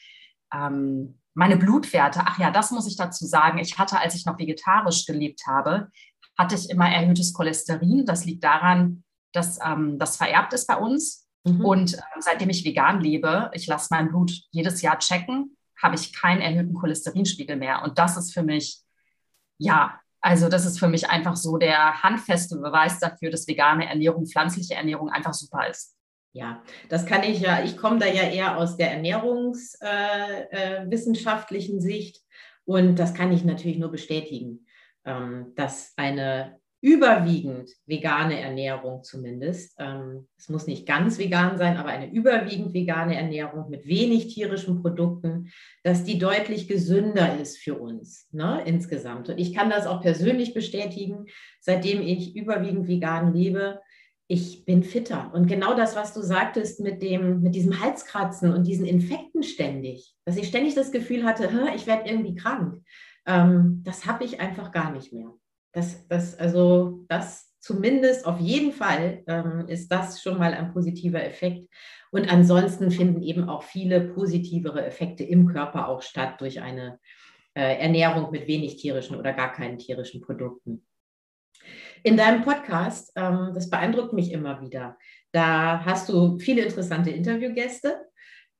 Ähm, 0.52 1.18
meine 1.34 1.56
Blutwerte, 1.56 2.20
ach 2.24 2.38
ja, 2.38 2.50
das 2.50 2.70
muss 2.70 2.86
ich 2.86 2.96
dazu 2.96 3.26
sagen. 3.26 3.58
Ich 3.58 3.78
hatte, 3.78 3.98
als 3.98 4.14
ich 4.14 4.26
noch 4.26 4.38
vegetarisch 4.38 5.06
gelebt 5.06 5.42
habe, 5.46 5.88
hatte 6.36 6.54
ich 6.54 6.70
immer 6.70 6.88
erhöhtes 6.88 7.32
Cholesterin. 7.32 8.04
Das 8.06 8.24
liegt 8.24 8.44
daran, 8.44 9.04
dass 9.32 9.58
ähm, 9.64 9.98
das 9.98 10.16
vererbt 10.16 10.52
ist 10.52 10.66
bei 10.66 10.76
uns. 10.76 11.27
Mhm. 11.48 11.64
Und 11.64 11.94
äh, 11.94 12.00
seitdem 12.20 12.50
ich 12.50 12.64
vegan 12.64 13.00
lebe, 13.00 13.50
ich 13.54 13.66
lasse 13.66 13.88
mein 13.90 14.08
Blut 14.08 14.32
jedes 14.50 14.82
Jahr 14.82 14.98
checken, 14.98 15.56
habe 15.80 15.94
ich 15.94 16.12
keinen 16.12 16.40
erhöhten 16.40 16.74
Cholesterinspiegel 16.74 17.56
mehr. 17.56 17.82
Und 17.82 17.98
das 17.98 18.16
ist 18.16 18.34
für 18.34 18.42
mich, 18.42 18.80
ja, 19.58 20.00
also 20.20 20.48
das 20.48 20.66
ist 20.66 20.78
für 20.78 20.88
mich 20.88 21.10
einfach 21.10 21.36
so 21.36 21.58
der 21.58 22.02
handfeste 22.02 22.56
Beweis 22.56 22.98
dafür, 22.98 23.30
dass 23.30 23.46
vegane 23.46 23.88
Ernährung, 23.88 24.26
pflanzliche 24.26 24.74
Ernährung 24.74 25.10
einfach 25.10 25.34
super 25.34 25.68
ist. 25.68 25.94
Ja, 26.32 26.62
das 26.88 27.06
kann 27.06 27.22
ich 27.22 27.38
ja, 27.40 27.62
ich 27.64 27.76
komme 27.76 27.98
da 27.98 28.06
ja 28.06 28.28
eher 28.28 28.58
aus 28.58 28.76
der 28.76 28.92
ernährungswissenschaftlichen 28.92 31.74
äh, 31.74 31.78
äh, 31.78 31.80
Sicht 31.80 32.22
und 32.64 32.96
das 32.96 33.14
kann 33.14 33.32
ich 33.32 33.44
natürlich 33.44 33.78
nur 33.78 33.90
bestätigen, 33.90 34.66
ähm, 35.04 35.52
dass 35.56 35.94
eine 35.96 36.57
überwiegend 36.80 37.70
vegane 37.86 38.40
Ernährung 38.40 39.02
zumindest. 39.02 39.74
Ähm, 39.78 40.28
es 40.36 40.48
muss 40.48 40.66
nicht 40.66 40.86
ganz 40.86 41.18
vegan 41.18 41.58
sein, 41.58 41.76
aber 41.76 41.88
eine 41.88 42.10
überwiegend 42.10 42.72
vegane 42.72 43.16
Ernährung 43.16 43.68
mit 43.68 43.86
wenig 43.86 44.32
tierischen 44.32 44.80
Produkten, 44.80 45.50
dass 45.82 46.04
die 46.04 46.18
deutlich 46.18 46.68
gesünder 46.68 47.38
ist 47.40 47.58
für 47.58 47.78
uns 47.78 48.28
ne, 48.30 48.62
insgesamt. 48.64 49.28
Und 49.28 49.38
ich 49.38 49.54
kann 49.54 49.70
das 49.70 49.86
auch 49.86 50.00
persönlich 50.02 50.54
bestätigen, 50.54 51.26
seitdem 51.60 52.00
ich 52.00 52.36
überwiegend 52.36 52.86
vegan 52.86 53.34
lebe. 53.34 53.80
Ich 54.28 54.64
bin 54.64 54.84
fitter. 54.84 55.32
Und 55.34 55.46
genau 55.46 55.74
das, 55.74 55.96
was 55.96 56.14
du 56.14 56.20
sagtest 56.20 56.80
mit, 56.80 57.02
dem, 57.02 57.40
mit 57.40 57.54
diesem 57.54 57.80
Halskratzen 57.80 58.52
und 58.52 58.66
diesen 58.66 58.84
Infekten 58.84 59.42
ständig, 59.42 60.14
dass 60.26 60.36
ich 60.36 60.46
ständig 60.46 60.74
das 60.74 60.92
Gefühl 60.92 61.24
hatte, 61.24 61.48
ich 61.74 61.86
werde 61.86 62.08
irgendwie 62.08 62.36
krank, 62.36 62.82
ähm, 63.26 63.82
das 63.84 64.06
habe 64.06 64.24
ich 64.24 64.38
einfach 64.38 64.70
gar 64.70 64.92
nicht 64.92 65.12
mehr. 65.12 65.32
Das, 65.72 66.06
das, 66.08 66.38
also 66.38 67.04
das 67.08 67.48
zumindest 67.60 68.26
auf 68.26 68.40
jeden 68.40 68.72
Fall 68.72 69.22
ähm, 69.26 69.66
ist 69.68 69.90
das 69.92 70.22
schon 70.22 70.38
mal 70.38 70.54
ein 70.54 70.72
positiver 70.72 71.22
Effekt. 71.22 71.68
Und 72.10 72.32
ansonsten 72.32 72.90
finden 72.90 73.22
eben 73.22 73.48
auch 73.48 73.62
viele 73.62 74.00
positivere 74.00 74.84
Effekte 74.84 75.24
im 75.24 75.46
Körper 75.46 75.88
auch 75.88 76.02
statt 76.02 76.40
durch 76.40 76.62
eine 76.62 76.98
äh, 77.54 77.78
Ernährung 77.78 78.30
mit 78.30 78.46
wenig 78.46 78.76
tierischen 78.76 79.16
oder 79.16 79.32
gar 79.32 79.52
keinen 79.52 79.78
tierischen 79.78 80.22
Produkten. 80.22 80.86
In 82.02 82.16
deinem 82.16 82.42
Podcast, 82.42 83.12
ähm, 83.16 83.50
das 83.54 83.68
beeindruckt 83.68 84.12
mich 84.12 84.32
immer 84.32 84.62
wieder, 84.62 84.96
da 85.32 85.84
hast 85.84 86.08
du 86.08 86.38
viele 86.38 86.62
interessante 86.62 87.10
Interviewgäste, 87.10 88.06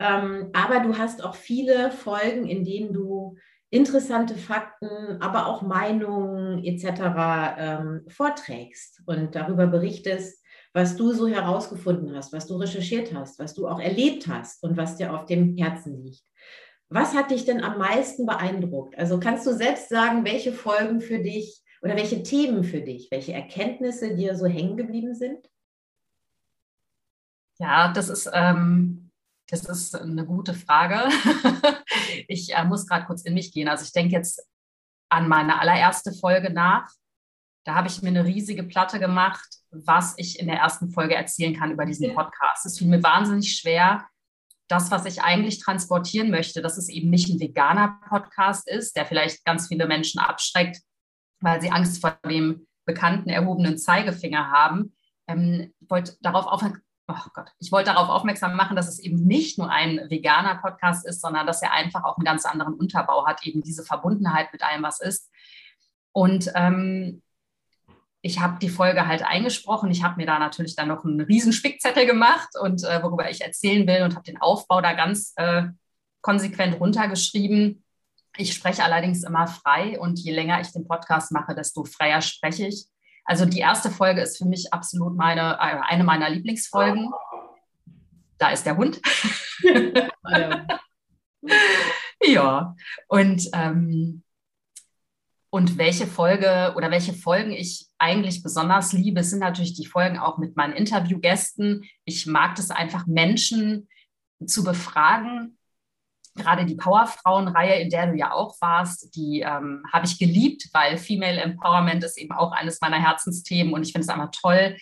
ähm, 0.00 0.50
aber 0.52 0.80
du 0.80 0.98
hast 0.98 1.24
auch 1.24 1.34
viele 1.34 1.90
Folgen, 1.90 2.46
in 2.46 2.64
denen 2.64 2.92
du 2.92 3.36
interessante 3.70 4.34
Fakten, 4.34 5.20
aber 5.20 5.46
auch 5.46 5.62
Meinungen 5.62 6.64
etc. 6.64 7.56
Ähm, 7.58 8.04
vorträgst 8.08 9.02
und 9.06 9.34
darüber 9.34 9.66
berichtest, 9.66 10.42
was 10.72 10.96
du 10.96 11.12
so 11.12 11.26
herausgefunden 11.26 12.14
hast, 12.14 12.32
was 12.32 12.46
du 12.46 12.56
recherchiert 12.56 13.12
hast, 13.14 13.38
was 13.38 13.54
du 13.54 13.66
auch 13.68 13.80
erlebt 13.80 14.28
hast 14.28 14.62
und 14.62 14.76
was 14.76 14.96
dir 14.96 15.14
auf 15.14 15.26
dem 15.26 15.56
Herzen 15.56 16.02
liegt. 16.02 16.22
Was 16.88 17.14
hat 17.14 17.30
dich 17.30 17.44
denn 17.44 17.62
am 17.62 17.78
meisten 17.78 18.24
beeindruckt? 18.24 18.96
Also 18.96 19.20
kannst 19.20 19.46
du 19.46 19.52
selbst 19.52 19.88
sagen, 19.90 20.24
welche 20.24 20.52
Folgen 20.52 21.00
für 21.00 21.18
dich 21.18 21.62
oder 21.82 21.96
welche 21.96 22.22
Themen 22.22 22.64
für 22.64 22.80
dich, 22.80 23.08
welche 23.10 23.32
Erkenntnisse 23.32 24.14
dir 24.14 24.36
so 24.36 24.46
hängen 24.46 24.76
geblieben 24.76 25.14
sind? 25.14 25.46
Ja, 27.58 27.92
das 27.92 28.08
ist, 28.08 28.30
ähm, 28.32 29.07
das 29.48 29.64
ist 29.64 29.96
eine 29.96 30.26
gute 30.26 30.54
Frage. 30.54 31.08
ich 32.28 32.54
äh, 32.54 32.64
muss 32.64 32.86
gerade 32.86 33.06
kurz 33.06 33.22
in 33.22 33.34
mich 33.34 33.52
gehen. 33.52 33.68
Also 33.68 33.84
ich 33.84 33.92
denke 33.92 34.14
jetzt 34.14 34.46
an 35.10 35.28
meine 35.28 35.58
allererste 35.58 36.12
Folge 36.12 36.52
nach. 36.52 36.90
Da 37.64 37.74
habe 37.74 37.88
ich 37.88 38.02
mir 38.02 38.08
eine 38.08 38.24
riesige 38.24 38.62
Platte 38.62 38.98
gemacht, 38.98 39.48
was 39.70 40.14
ich 40.16 40.38
in 40.38 40.46
der 40.46 40.58
ersten 40.58 40.90
Folge 40.90 41.14
erzählen 41.14 41.56
kann 41.56 41.72
über 41.72 41.86
diesen 41.86 42.14
Podcast. 42.14 42.66
Es 42.66 42.78
fiel 42.78 42.88
mir 42.88 43.02
wahnsinnig 43.02 43.56
schwer, 43.56 44.06
das, 44.68 44.90
was 44.90 45.06
ich 45.06 45.22
eigentlich 45.22 45.60
transportieren 45.60 46.30
möchte, 46.30 46.60
dass 46.60 46.76
es 46.76 46.90
eben 46.90 47.08
nicht 47.08 47.30
ein 47.30 47.40
veganer 47.40 48.00
Podcast 48.08 48.68
ist, 48.68 48.96
der 48.96 49.06
vielleicht 49.06 49.44
ganz 49.44 49.68
viele 49.68 49.86
Menschen 49.86 50.20
abschreckt, 50.20 50.82
weil 51.40 51.60
sie 51.62 51.70
Angst 51.70 52.02
vor 52.02 52.18
dem 52.26 52.66
bekannten 52.84 53.30
erhobenen 53.30 53.78
Zeigefinger 53.78 54.50
haben. 54.50 54.94
Ähm, 55.26 55.72
wollte 55.80 56.16
darauf 56.20 56.46
aufmerksam 56.46 56.82
oh 57.08 57.30
Gott, 57.34 57.52
ich 57.58 57.72
wollte 57.72 57.92
darauf 57.92 58.08
aufmerksam 58.08 58.54
machen, 58.54 58.76
dass 58.76 58.88
es 58.88 58.98
eben 58.98 59.26
nicht 59.26 59.58
nur 59.58 59.70
ein 59.70 59.98
veganer 60.08 60.56
Podcast 60.56 61.06
ist, 61.06 61.20
sondern 61.20 61.46
dass 61.46 61.62
er 61.62 61.72
einfach 61.72 62.04
auch 62.04 62.16
einen 62.16 62.24
ganz 62.24 62.44
anderen 62.44 62.74
Unterbau 62.74 63.26
hat, 63.26 63.44
eben 63.46 63.62
diese 63.62 63.82
Verbundenheit 63.82 64.52
mit 64.52 64.62
allem, 64.62 64.82
was 64.82 65.00
ist. 65.00 65.30
Und 66.12 66.50
ähm, 66.54 67.22
ich 68.20 68.40
habe 68.40 68.58
die 68.58 68.68
Folge 68.68 69.06
halt 69.06 69.22
eingesprochen. 69.22 69.90
Ich 69.90 70.02
habe 70.02 70.16
mir 70.16 70.26
da 70.26 70.38
natürlich 70.38 70.76
dann 70.76 70.88
noch 70.88 71.04
einen 71.04 71.20
riesen 71.20 71.52
Spickzettel 71.52 72.04
gemacht 72.06 72.48
und 72.60 72.84
äh, 72.84 73.02
worüber 73.02 73.30
ich 73.30 73.40
erzählen 73.40 73.86
will 73.86 74.02
und 74.02 74.14
habe 74.14 74.24
den 74.24 74.40
Aufbau 74.40 74.80
da 74.80 74.92
ganz 74.92 75.32
äh, 75.36 75.64
konsequent 76.20 76.78
runtergeschrieben. 76.80 77.84
Ich 78.36 78.52
spreche 78.52 78.84
allerdings 78.84 79.22
immer 79.22 79.46
frei 79.46 79.98
und 79.98 80.18
je 80.18 80.32
länger 80.32 80.60
ich 80.60 80.72
den 80.72 80.86
Podcast 80.86 81.32
mache, 81.32 81.54
desto 81.54 81.84
freier 81.84 82.20
spreche 82.20 82.66
ich. 82.66 82.86
Also 83.28 83.44
die 83.44 83.58
erste 83.58 83.90
Folge 83.90 84.22
ist 84.22 84.38
für 84.38 84.46
mich 84.46 84.72
absolut 84.72 85.14
meine, 85.14 85.58
äh, 85.60 85.80
eine 85.86 86.02
meiner 86.02 86.30
Lieblingsfolgen. 86.30 87.10
Da 88.38 88.48
ist 88.48 88.64
der 88.64 88.78
Hund. 88.78 89.02
ja, 92.22 92.74
und 93.08 93.50
ähm, 93.52 94.22
und 95.50 95.76
welche 95.76 96.06
Folge 96.06 96.72
oder 96.74 96.90
welche 96.90 97.12
Folgen 97.12 97.52
ich 97.52 97.86
eigentlich 97.98 98.42
besonders 98.42 98.94
liebe, 98.94 99.22
sind 99.22 99.40
natürlich 99.40 99.74
die 99.74 99.86
Folgen 99.86 100.18
auch 100.18 100.38
mit 100.38 100.56
meinen 100.56 100.72
Interviewgästen. 100.72 101.84
Ich 102.06 102.26
mag 102.26 102.58
es 102.58 102.70
einfach, 102.70 103.06
Menschen 103.06 103.88
zu 104.46 104.64
befragen. 104.64 105.57
Gerade 106.34 106.64
die 106.66 106.76
Powerfrauen-Reihe, 106.76 107.80
in 107.80 107.90
der 107.90 108.06
du 108.06 108.16
ja 108.16 108.32
auch 108.32 108.56
warst, 108.60 109.14
die 109.16 109.40
ähm, 109.40 109.82
habe 109.92 110.06
ich 110.06 110.18
geliebt, 110.18 110.68
weil 110.72 110.98
Female 110.98 111.40
Empowerment 111.40 112.04
ist 112.04 112.18
eben 112.18 112.32
auch 112.32 112.52
eines 112.52 112.80
meiner 112.80 113.00
Herzensthemen 113.00 113.72
und 113.72 113.82
ich 113.82 113.92
finde 113.92 114.04
es 114.04 114.08
einfach 114.08 114.30
toll, 114.30 114.76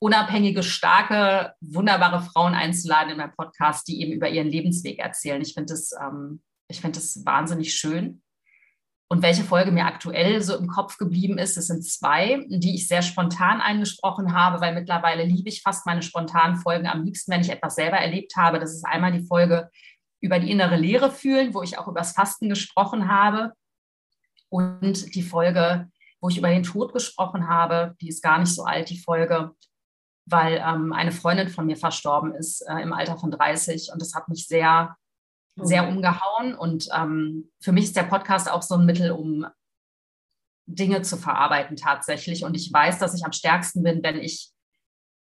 unabhängige, 0.00 0.62
starke, 0.62 1.54
wunderbare 1.60 2.22
Frauen 2.22 2.54
einzuladen 2.54 3.12
in 3.12 3.18
meinem 3.18 3.34
Podcast, 3.34 3.88
die 3.88 4.00
eben 4.00 4.12
über 4.12 4.28
ihren 4.28 4.48
Lebensweg 4.48 4.98
erzählen. 4.98 5.42
Ich 5.42 5.54
finde 5.54 5.72
das, 5.72 5.92
ähm, 6.00 6.40
ich 6.68 6.80
finde 6.80 6.98
das 6.98 7.24
wahnsinnig 7.24 7.74
schön. 7.74 8.22
Und 9.10 9.22
welche 9.22 9.42
Folge 9.42 9.70
mir 9.70 9.86
aktuell 9.86 10.42
so 10.42 10.54
im 10.54 10.68
Kopf 10.68 10.98
geblieben 10.98 11.38
ist, 11.38 11.56
es 11.56 11.68
sind 11.68 11.82
zwei, 11.82 12.44
die 12.48 12.74
ich 12.74 12.86
sehr 12.86 13.00
spontan 13.00 13.62
eingesprochen 13.62 14.34
habe, 14.34 14.60
weil 14.60 14.74
mittlerweile 14.74 15.24
liebe 15.24 15.48
ich 15.48 15.62
fast 15.62 15.86
meine 15.86 16.02
spontanen 16.02 16.56
Folgen 16.56 16.86
am 16.86 17.04
liebsten, 17.04 17.32
wenn 17.32 17.40
ich 17.40 17.48
etwas 17.48 17.74
selber 17.74 17.96
erlebt 17.96 18.36
habe. 18.36 18.60
Das 18.60 18.74
ist 18.74 18.84
einmal 18.84 19.12
die 19.12 19.24
Folge 19.24 19.70
über 20.20 20.38
die 20.38 20.50
innere 20.50 20.76
Leere 20.76 21.10
fühlen, 21.10 21.54
wo 21.54 21.62
ich 21.62 21.78
auch 21.78 21.88
über 21.88 22.00
das 22.00 22.12
Fasten 22.12 22.48
gesprochen 22.48 23.08
habe. 23.08 23.52
Und 24.48 25.14
die 25.14 25.22
Folge, 25.22 25.88
wo 26.20 26.28
ich 26.28 26.38
über 26.38 26.48
den 26.48 26.62
Tod 26.62 26.92
gesprochen 26.92 27.48
habe, 27.48 27.94
die 28.00 28.08
ist 28.08 28.22
gar 28.22 28.38
nicht 28.38 28.54
so 28.54 28.64
alt, 28.64 28.90
die 28.90 28.98
Folge, 28.98 29.52
weil 30.26 30.62
ähm, 30.64 30.92
eine 30.92 31.12
Freundin 31.12 31.48
von 31.48 31.66
mir 31.66 31.76
verstorben 31.76 32.34
ist 32.34 32.62
äh, 32.62 32.80
im 32.80 32.92
Alter 32.92 33.18
von 33.18 33.30
30 33.30 33.90
und 33.92 34.00
das 34.00 34.14
hat 34.14 34.28
mich 34.28 34.46
sehr 34.46 34.96
sehr 35.62 35.82
mhm. 35.82 35.96
umgehauen. 35.96 36.54
Und 36.54 36.88
ähm, 36.94 37.50
für 37.60 37.72
mich 37.72 37.84
ist 37.84 37.96
der 37.96 38.04
Podcast 38.04 38.50
auch 38.50 38.62
so 38.62 38.76
ein 38.76 38.86
Mittel, 38.86 39.10
um 39.10 39.46
Dinge 40.66 41.02
zu 41.02 41.16
verarbeiten 41.16 41.76
tatsächlich. 41.76 42.44
Und 42.44 42.54
ich 42.54 42.72
weiß, 42.72 42.98
dass 42.98 43.14
ich 43.14 43.24
am 43.24 43.32
stärksten 43.32 43.82
bin, 43.82 44.02
wenn 44.02 44.18
ich 44.18 44.50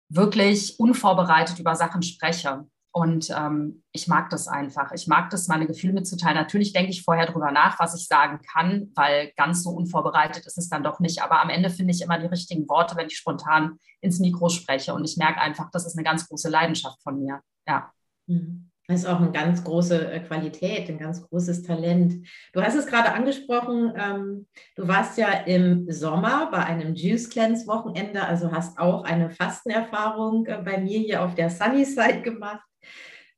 wirklich 0.10 0.80
unvorbereitet 0.80 1.60
über 1.60 1.75
Sachen 1.75 2.04
spreche. 2.04 2.68
Und 2.96 3.32
ähm, 3.36 3.82
ich 3.92 4.08
mag 4.08 4.30
das 4.30 4.48
einfach. 4.48 4.92
Ich 4.92 5.08
mag 5.08 5.32
das, 5.32 5.48
meine 5.48 5.66
Gefühle 5.66 5.94
mitzuteilen. 5.94 6.38
Natürlich 6.38 6.74
denke 6.74 6.92
ich 6.92 7.02
vorher 7.02 7.26
drüber 7.26 7.52
nach, 7.52 7.80
was 7.80 7.96
ich 8.00 8.08
sagen 8.08 8.40
kann, 8.54 8.92
weil 8.94 9.32
ganz 9.36 9.64
so 9.64 9.72
unvorbereitet 9.72 10.46
ist 10.46 10.60
es 10.60 10.70
dann 10.70 10.84
doch 10.84 11.00
nicht. 11.00 11.24
Aber 11.24 11.42
am 11.42 11.50
Ende 11.50 11.72
finde 11.72 11.92
ich 11.92 12.04
immer 12.04 12.20
die 12.20 12.28
richtigen 12.28 12.70
Worte, 12.70 12.96
wenn 12.96 13.08
ich 13.08 13.18
spontan 13.18 13.80
ins 14.00 14.20
Mikro 14.20 14.48
spreche. 14.50 14.94
Und 14.94 15.06
ich 15.06 15.18
merke 15.18 15.42
einfach, 15.42 15.72
das 15.72 15.88
ist 15.88 15.98
eine 15.98 16.04
ganz 16.04 16.30
große 16.30 16.50
Leidenschaft 16.50 17.02
von 17.02 17.20
mir. 17.20 17.42
Ja. 17.68 17.92
Mhm. 18.28 18.70
Das 18.88 19.00
ist 19.00 19.06
auch 19.08 19.20
eine 19.20 19.32
ganz 19.32 19.64
große 19.64 20.12
äh, 20.12 20.20
Qualität, 20.20 20.88
ein 20.90 21.00
ganz 21.00 21.28
großes 21.28 21.64
Talent. 21.64 22.28
Du 22.52 22.62
hast 22.62 22.76
es 22.76 22.86
gerade 22.86 23.14
angesprochen, 23.14 23.94
ähm, 23.98 24.46
du 24.76 24.88
warst 24.88 25.18
ja 25.18 25.32
im 25.32 25.90
Sommer 25.90 26.52
bei 26.52 26.64
einem 26.64 26.94
Juice 26.94 27.30
Cleanse 27.30 27.66
Wochenende, 27.66 28.24
also 28.24 28.52
hast 28.52 28.78
auch 28.78 29.04
eine 29.06 29.32
Fastenerfahrung 29.32 30.46
äh, 30.46 30.62
bei 30.64 30.78
mir 30.80 31.00
hier 31.00 31.24
auf 31.24 31.34
der 31.34 31.50
Sunny 31.50 31.86
Side 31.86 32.22
gemacht. 32.22 32.62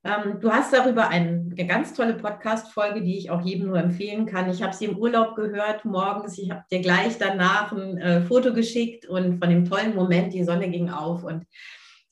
Ähm, 0.06 0.40
du 0.40 0.52
hast 0.52 0.72
darüber 0.72 1.10
eine, 1.10 1.50
eine 1.52 1.68
ganz 1.68 1.96
tolle 1.96 2.14
Podcast-Folge, 2.14 3.02
die 3.02 3.18
ich 3.18 3.32
auch 3.32 3.42
jedem 3.42 3.70
nur 3.70 3.80
empfehlen 3.80 4.28
kann. 4.28 4.52
Ich 4.52 4.62
habe 4.62 4.76
sie 4.76 4.86
im 4.86 5.00
Urlaub 5.00 5.36
gehört 5.36 5.84
morgens. 5.84 6.38
Ich 6.38 6.52
habe 6.52 6.64
dir 6.72 6.82
gleich 6.82 7.18
danach 7.18 7.72
ein 7.72 7.98
äh, 7.98 8.22
Foto 8.22 8.54
geschickt 8.54 9.08
und 9.08 9.40
von 9.40 9.50
dem 9.50 9.66
tollen 9.66 9.96
Moment, 9.96 10.32
die 10.32 10.44
Sonne 10.44 10.70
ging 10.70 10.92
auf 10.92 11.24
und 11.24 11.46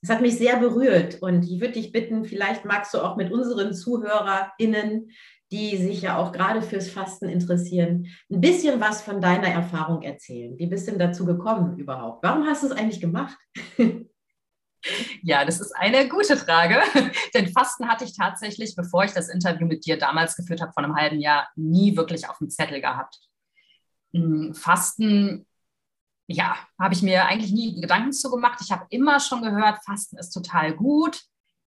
es 0.02 0.10
hat 0.10 0.22
mich 0.22 0.38
sehr 0.38 0.58
berührt 0.58 1.22
und 1.22 1.46
ich 1.46 1.62
würde 1.62 1.74
dich 1.74 1.92
bitten, 1.92 2.26
vielleicht 2.26 2.66
magst 2.66 2.96
du 2.96 2.98
auch 2.98 3.16
mit 3.16 3.32
unseren 3.32 3.74
ZuhörerInnen, 3.74 5.12
die 5.52 5.78
sich 5.78 6.02
ja 6.02 6.18
auch 6.18 6.32
gerade 6.32 6.64
fürs 6.64 6.90
Fasten 6.90 7.30
interessieren, 7.30 8.08
ein 8.32 8.42
bisschen 8.42 8.82
was 8.82 9.04
von 9.04 9.22
deiner 9.22 9.50
Erfahrung 9.50 10.02
erzählen. 10.02 10.58
Wie 10.58 10.66
bist 10.66 10.88
du 10.88 10.92
denn 10.92 11.00
dazu 11.00 11.26
gekommen 11.26 11.78
überhaupt? 11.78 12.24
Warum 12.24 12.46
hast 12.48 12.64
du 12.64 12.68
es 12.68 12.74
eigentlich 12.74 13.02
gemacht? 13.02 13.38
Ja, 15.22 15.46
das 15.46 15.60
ist 15.60 15.72
eine 15.76 16.08
gute 16.10 16.38
Frage. 16.38 16.82
Denn 17.34 17.52
Fasten 17.52 17.88
hatte 17.88 18.04
ich 18.04 18.16
tatsächlich, 18.16 18.76
bevor 18.76 19.04
ich 19.06 19.12
das 19.12 19.30
Interview 19.30 19.66
mit 19.68 19.86
dir 19.86 19.98
damals 19.98 20.36
geführt 20.36 20.62
habe, 20.62 20.74
vor 20.74 20.84
einem 20.84 20.96
halben 20.96 21.20
Jahr, 21.20 21.50
nie 21.56 21.96
wirklich 21.96 22.30
auf 22.30 22.38
dem 22.40 22.50
Zettel 22.50 22.82
gehabt. 22.82 23.20
Hm, 24.14 24.54
Fasten 24.54 25.46
ja, 26.28 26.56
habe 26.80 26.94
ich 26.94 27.02
mir 27.02 27.26
eigentlich 27.26 27.52
nie 27.52 27.80
Gedanken 27.80 28.14
zu 28.14 28.30
gemacht. 28.32 28.60
Ich 28.62 28.72
habe 28.72 28.86
immer 28.90 29.20
schon 29.20 29.42
gehört, 29.42 29.84
Fasten 29.86 30.18
ist 30.18 30.32
total 30.32 30.74
gut. 30.74 31.22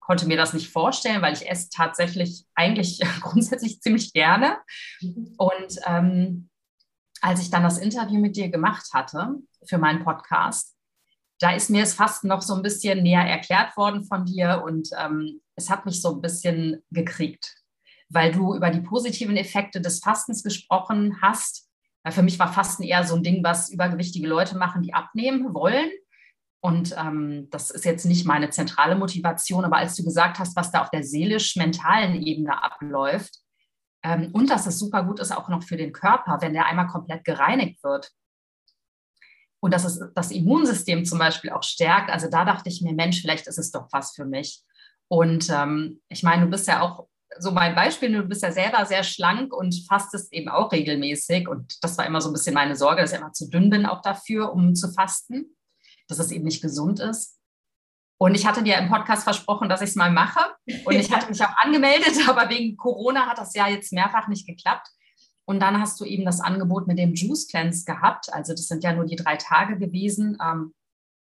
Konnte 0.01 0.27
mir 0.27 0.37
das 0.37 0.53
nicht 0.53 0.71
vorstellen, 0.71 1.23
weil 1.23 1.35
ich 1.35 1.49
esse 1.49 1.69
tatsächlich 1.71 2.47
eigentlich 2.55 3.01
grundsätzlich 3.21 3.81
ziemlich 3.81 4.13
gerne. 4.13 4.59
Und 5.37 5.79
ähm, 5.87 6.49
als 7.21 7.43
ich 7.43 7.51
dann 7.51 7.63
das 7.63 7.79
Interview 7.79 8.19
mit 8.19 8.37
dir 8.37 8.49
gemacht 8.49 8.89
hatte 8.93 9.35
für 9.65 9.79
meinen 9.79 10.05
Podcast, 10.05 10.75
da 11.41 11.53
ist 11.53 11.71
mir 11.71 11.81
das 11.81 11.95
Fasten 11.95 12.29
noch 12.29 12.43
so 12.43 12.55
ein 12.55 12.63
bisschen 12.63 13.03
näher 13.03 13.23
erklärt 13.23 13.77
worden 13.77 14.05
von 14.05 14.25
dir 14.25 14.63
und 14.65 14.91
ähm, 14.99 15.41
es 15.57 15.69
hat 15.69 15.87
mich 15.87 16.01
so 16.01 16.15
ein 16.15 16.21
bisschen 16.21 16.83
gekriegt, 16.91 17.57
weil 18.09 18.33
du 18.33 18.55
über 18.55 18.71
die 18.71 18.81
positiven 18.81 19.37
Effekte 19.37 19.81
des 19.81 20.01
Fastens 20.01 20.43
gesprochen 20.43 21.19
hast 21.21 21.71
für 22.09 22.23
mich 22.23 22.39
war 22.39 22.53
Fasten 22.53 22.83
eher 22.83 23.05
so 23.05 23.15
ein 23.15 23.23
Ding, 23.23 23.45
was 23.45 23.71
übergewichtige 23.71 24.27
Leute 24.27 24.57
machen, 24.57 24.83
die 24.83 24.95
abnehmen 24.95 25.53
wollen. 25.53 25.91
Und 26.63 26.95
ähm, 26.99 27.49
das 27.51 27.71
ist 27.71 27.85
jetzt 27.85 28.05
nicht 28.05 28.27
meine 28.27 28.51
zentrale 28.51 28.95
Motivation, 28.95 29.65
aber 29.65 29.77
als 29.77 29.97
du 29.97 30.05
gesagt 30.05 30.39
hast, 30.39 30.57
was 30.57 30.71
da 30.71 30.83
auf 30.83 30.91
der 30.91 31.03
seelisch-mentalen 31.03 32.21
Ebene 32.23 32.63
abläuft 32.63 33.39
ähm, 34.03 34.31
und 34.33 34.51
dass 34.51 34.67
es 34.67 34.79
super 34.79 35.05
gut 35.05 35.21
ist 35.21 35.33
auch 35.33 35.49
noch 35.49 35.63
für 35.63 35.77
den 35.77 35.93
Körper, 35.93 36.39
wenn 36.41 36.53
der 36.53 36.67
einmal 36.67 36.87
komplett 36.87 37.25
gereinigt 37.25 37.83
wird 37.83 38.11
und 39.61 39.73
dass 39.75 39.85
es 39.85 40.01
das 40.15 40.31
Immunsystem 40.31 41.05
zum 41.05 41.19
Beispiel 41.19 41.51
auch 41.51 41.63
stärkt. 41.63 42.11
Also 42.11 42.29
da 42.29 42.45
dachte 42.45 42.69
ich 42.69 42.81
mir, 42.81 42.95
Mensch, 42.95 43.21
vielleicht 43.21 43.47
ist 43.47 43.59
es 43.59 43.71
doch 43.71 43.87
was 43.93 44.15
für 44.15 44.25
mich. 44.25 44.63
Und 45.09 45.49
ähm, 45.51 46.01
ich 46.09 46.23
meine, 46.23 46.45
du 46.45 46.51
bist 46.51 46.67
ja 46.67 46.81
auch 46.81 47.09
so 47.39 47.53
mein 47.53 47.75
Beispiel, 47.75 48.13
du 48.13 48.23
bist 48.25 48.43
ja 48.43 48.51
selber 48.51 48.85
sehr 48.87 49.05
schlank 49.05 49.53
und 49.53 49.75
fastest 49.89 50.33
eben 50.33 50.49
auch 50.49 50.73
regelmäßig. 50.73 51.49
Und 51.49 51.83
das 51.83 51.97
war 51.99 52.07
immer 52.07 52.21
so 52.21 52.31
ein 52.31 52.33
bisschen 52.33 52.55
meine 52.55 52.75
Sorge, 52.75 53.03
dass 53.03 53.13
ich 53.13 53.19
immer 53.19 53.33
zu 53.33 53.49
dünn 53.49 53.71
bin 53.71 53.87
auch 53.87 54.03
dafür, 54.03 54.53
um 54.53 54.75
zu 54.75 54.93
fasten, 54.93 55.57
dass 56.09 56.19
es 56.19 56.31
eben 56.31 56.45
nicht 56.45 56.63
gesund 56.63 57.01
ist. 57.01 57.39
Und 58.19 58.35
ich 58.35 58.47
hatte 58.47 58.63
dir 58.63 58.77
im 58.77 58.89
Podcast 58.89 59.25
versprochen, 59.25 59.69
dass 59.69 59.81
ich 59.81 59.91
es 59.91 59.97
mal 59.97 60.11
mache. 60.11 60.41
Und 60.85 60.95
ich 60.95 61.11
hatte 61.11 61.27
mich 61.31 61.43
auch 61.43 61.57
angemeldet, 61.57 62.17
aber 62.29 62.51
wegen 62.51 62.77
Corona 62.77 63.27
hat 63.27 63.39
das 63.39 63.55
ja 63.55 63.69
jetzt 63.69 63.93
mehrfach 63.93 64.29
nicht 64.29 64.47
geklappt. 64.47 64.89
Und 65.51 65.59
dann 65.59 65.81
hast 65.81 66.01
du 66.01 66.05
eben 66.05 66.25
das 66.25 66.41
Angebot 66.41 66.87
mit 66.87 66.97
dem 66.97 67.13
Juice 67.13 67.49
Cleanse 67.49 67.85
gehabt. 67.85 68.33
Also 68.33 68.53
das 68.53 68.69
sind 68.69 68.85
ja 68.85 68.93
nur 68.93 69.05
die 69.05 69.17
drei 69.17 69.35
Tage 69.35 69.77
gewesen. 69.79 70.39
Ähm, 70.41 70.73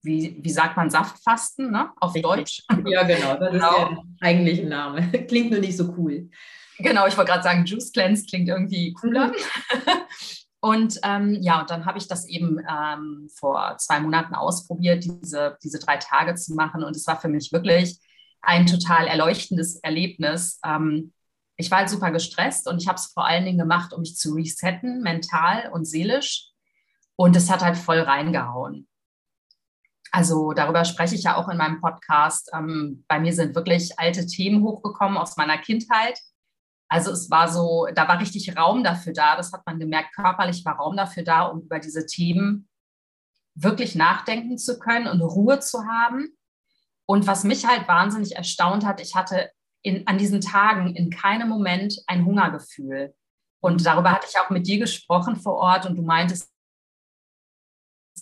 wie, 0.02 0.38
wie 0.42 0.50
sagt 0.50 0.76
man, 0.76 0.90
Saftfasten 0.90 1.70
ne? 1.70 1.92
auf 1.98 2.14
Richtig. 2.14 2.30
Deutsch? 2.30 2.62
Ja, 2.90 3.04
genau. 3.04 3.38
Das 3.38 3.52
genau. 3.52 3.70
ist 3.70 3.88
der 3.88 4.04
eigentliche 4.20 4.66
Name. 4.66 5.10
Klingt 5.28 5.50
nur 5.50 5.60
nicht 5.60 5.78
so 5.78 5.94
cool. 5.96 6.28
Genau, 6.76 7.06
ich 7.06 7.16
wollte 7.16 7.30
gerade 7.30 7.42
sagen, 7.42 7.64
Juice 7.64 7.90
Cleanse 7.90 8.26
klingt 8.26 8.50
irgendwie 8.50 8.92
cooler. 8.92 9.28
Mhm. 9.28 9.32
Und 10.60 11.00
ähm, 11.04 11.38
ja, 11.40 11.60
und 11.60 11.70
dann 11.70 11.86
habe 11.86 11.98
ich 11.98 12.08
das 12.08 12.26
eben 12.26 12.58
ähm, 12.68 13.28
vor 13.32 13.76
zwei 13.78 14.00
Monaten 14.00 14.34
ausprobiert, 14.34 15.04
diese, 15.04 15.56
diese 15.62 15.78
drei 15.78 15.98
Tage 15.98 16.34
zu 16.34 16.52
machen. 16.54 16.82
Und 16.82 16.96
es 16.96 17.06
war 17.06 17.18
für 17.18 17.28
mich 17.28 17.52
wirklich 17.52 17.96
ein 18.42 18.66
total 18.66 19.06
erleuchtendes 19.06 19.76
Erlebnis. 19.76 20.60
Ähm, 20.66 21.12
ich 21.58 21.70
war 21.70 21.78
halt 21.78 21.90
super 21.90 22.10
gestresst 22.10 22.66
und 22.66 22.80
ich 22.80 22.88
habe 22.88 22.96
es 22.96 23.08
vor 23.08 23.26
allen 23.26 23.44
Dingen 23.44 23.58
gemacht, 23.58 23.92
um 23.92 24.00
mich 24.00 24.16
zu 24.16 24.32
resetten, 24.32 25.02
mental 25.02 25.70
und 25.72 25.84
seelisch. 25.84 26.48
Und 27.16 27.36
es 27.36 27.50
hat 27.50 27.62
halt 27.62 27.76
voll 27.76 28.00
reingehauen. 28.00 28.88
Also 30.10 30.54
darüber 30.54 30.86
spreche 30.86 31.16
ich 31.16 31.24
ja 31.24 31.36
auch 31.36 31.48
in 31.50 31.58
meinem 31.58 31.80
Podcast. 31.80 32.50
Ähm, 32.54 33.04
bei 33.08 33.20
mir 33.20 33.34
sind 33.34 33.54
wirklich 33.54 33.98
alte 33.98 34.26
Themen 34.26 34.62
hochgekommen 34.62 35.18
aus 35.18 35.36
meiner 35.36 35.58
Kindheit 35.58 36.18
also 36.88 37.12
es 37.12 37.30
war 37.30 37.48
so, 37.48 37.86
da 37.94 38.08
war 38.08 38.18
richtig 38.18 38.56
Raum 38.56 38.82
dafür 38.82 39.12
da. 39.12 39.36
Das 39.36 39.52
hat 39.52 39.66
man 39.66 39.78
gemerkt, 39.78 40.14
körperlich 40.14 40.64
war 40.64 40.76
Raum 40.76 40.96
dafür 40.96 41.22
da, 41.22 41.42
um 41.42 41.60
über 41.60 41.78
diese 41.78 42.06
Themen 42.06 42.68
wirklich 43.54 43.94
nachdenken 43.94 44.56
zu 44.56 44.78
können 44.78 45.06
und 45.06 45.20
Ruhe 45.20 45.60
zu 45.60 45.84
haben. 45.84 46.28
Und 47.06 47.26
was 47.26 47.44
mich 47.44 47.66
halt 47.66 47.88
wahnsinnig 47.88 48.36
erstaunt 48.36 48.86
hat, 48.86 49.00
ich 49.00 49.14
hatte 49.14 49.50
in, 49.88 50.06
an 50.06 50.18
diesen 50.18 50.40
Tagen 50.40 50.94
in 50.94 51.10
keinem 51.10 51.48
Moment 51.48 52.00
ein 52.06 52.24
Hungergefühl. 52.24 53.14
Und 53.60 53.84
darüber 53.84 54.12
hatte 54.12 54.26
ich 54.30 54.38
auch 54.38 54.50
mit 54.50 54.66
dir 54.66 54.78
gesprochen 54.78 55.36
vor 55.36 55.54
Ort 55.54 55.86
und 55.86 55.96
du 55.96 56.02
meintest, 56.02 56.52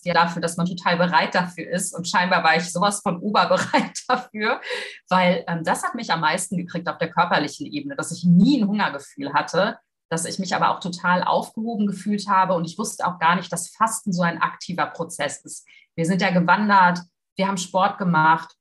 ja 0.06 0.14
dafür, 0.14 0.40
dass 0.40 0.56
man 0.56 0.66
total 0.66 0.96
bereit 0.96 1.34
dafür 1.34 1.68
ist. 1.68 1.94
Und 1.94 2.08
scheinbar 2.08 2.42
war 2.42 2.56
ich 2.56 2.72
sowas 2.72 3.00
von 3.00 3.18
oberbereit 3.20 3.98
dafür, 4.08 4.60
weil 5.08 5.44
ähm, 5.48 5.64
das 5.64 5.82
hat 5.82 5.94
mich 5.94 6.10
am 6.10 6.20
meisten 6.20 6.56
gekriegt 6.56 6.88
auf 6.88 6.98
der 6.98 7.10
körperlichen 7.10 7.66
Ebene, 7.66 7.96
dass 7.96 8.12
ich 8.12 8.24
nie 8.24 8.60
ein 8.60 8.68
Hungergefühl 8.68 9.34
hatte, 9.34 9.78
dass 10.08 10.24
ich 10.24 10.38
mich 10.38 10.54
aber 10.54 10.70
auch 10.70 10.80
total 10.80 11.24
aufgehoben 11.24 11.86
gefühlt 11.86 12.28
habe. 12.28 12.54
Und 12.54 12.64
ich 12.64 12.78
wusste 12.78 13.06
auch 13.06 13.18
gar 13.18 13.36
nicht, 13.36 13.52
dass 13.52 13.70
Fasten 13.70 14.12
so 14.12 14.22
ein 14.22 14.40
aktiver 14.40 14.86
Prozess 14.86 15.44
ist. 15.44 15.66
Wir 15.96 16.06
sind 16.06 16.22
ja 16.22 16.30
gewandert, 16.30 17.00
wir 17.36 17.48
haben 17.48 17.58
Sport 17.58 17.98
gemacht, 17.98 18.54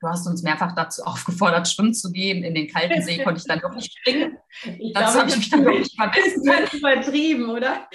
Du 0.00 0.08
hast 0.08 0.26
uns 0.26 0.42
mehrfach 0.42 0.74
dazu 0.74 1.02
aufgefordert, 1.04 1.68
schwimmen 1.68 1.94
zu 1.94 2.10
gehen. 2.10 2.42
In 2.42 2.54
den 2.54 2.68
kalten 2.68 3.02
See 3.02 3.22
konnte 3.22 3.40
ich 3.40 3.46
dann 3.46 3.60
doch 3.60 3.74
nicht 3.74 3.92
springen. 3.98 4.38
Ich 4.78 4.94
das 4.94 5.16
habe 5.16 5.28
ich 5.28 5.36
mich 5.36 5.50
dann 5.50 5.64
wirklich 5.64 5.94
vergessen. 5.94 6.44
Das 6.50 6.72
ist 6.72 6.74
übertrieben, 6.74 7.50
oder? 7.50 7.88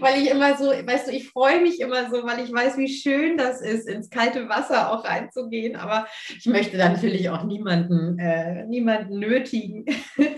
Weil 0.00 0.22
ich 0.22 0.30
immer 0.30 0.56
so, 0.56 0.66
weißt 0.66 1.08
du, 1.08 1.12
ich 1.12 1.28
freue 1.28 1.60
mich 1.60 1.80
immer 1.80 2.10
so, 2.10 2.24
weil 2.24 2.44
ich 2.44 2.52
weiß, 2.52 2.78
wie 2.78 2.88
schön 2.88 3.36
das 3.36 3.60
ist, 3.60 3.88
ins 3.88 4.08
kalte 4.08 4.48
Wasser 4.48 4.90
auch 4.90 5.04
reinzugehen. 5.04 5.76
Aber 5.76 6.06
ich 6.28 6.46
möchte 6.46 6.76
natürlich 6.76 7.28
auch 7.28 7.44
niemanden, 7.44 8.18
äh, 8.18 8.64
niemanden 8.66 9.18
nötigen. 9.18 9.86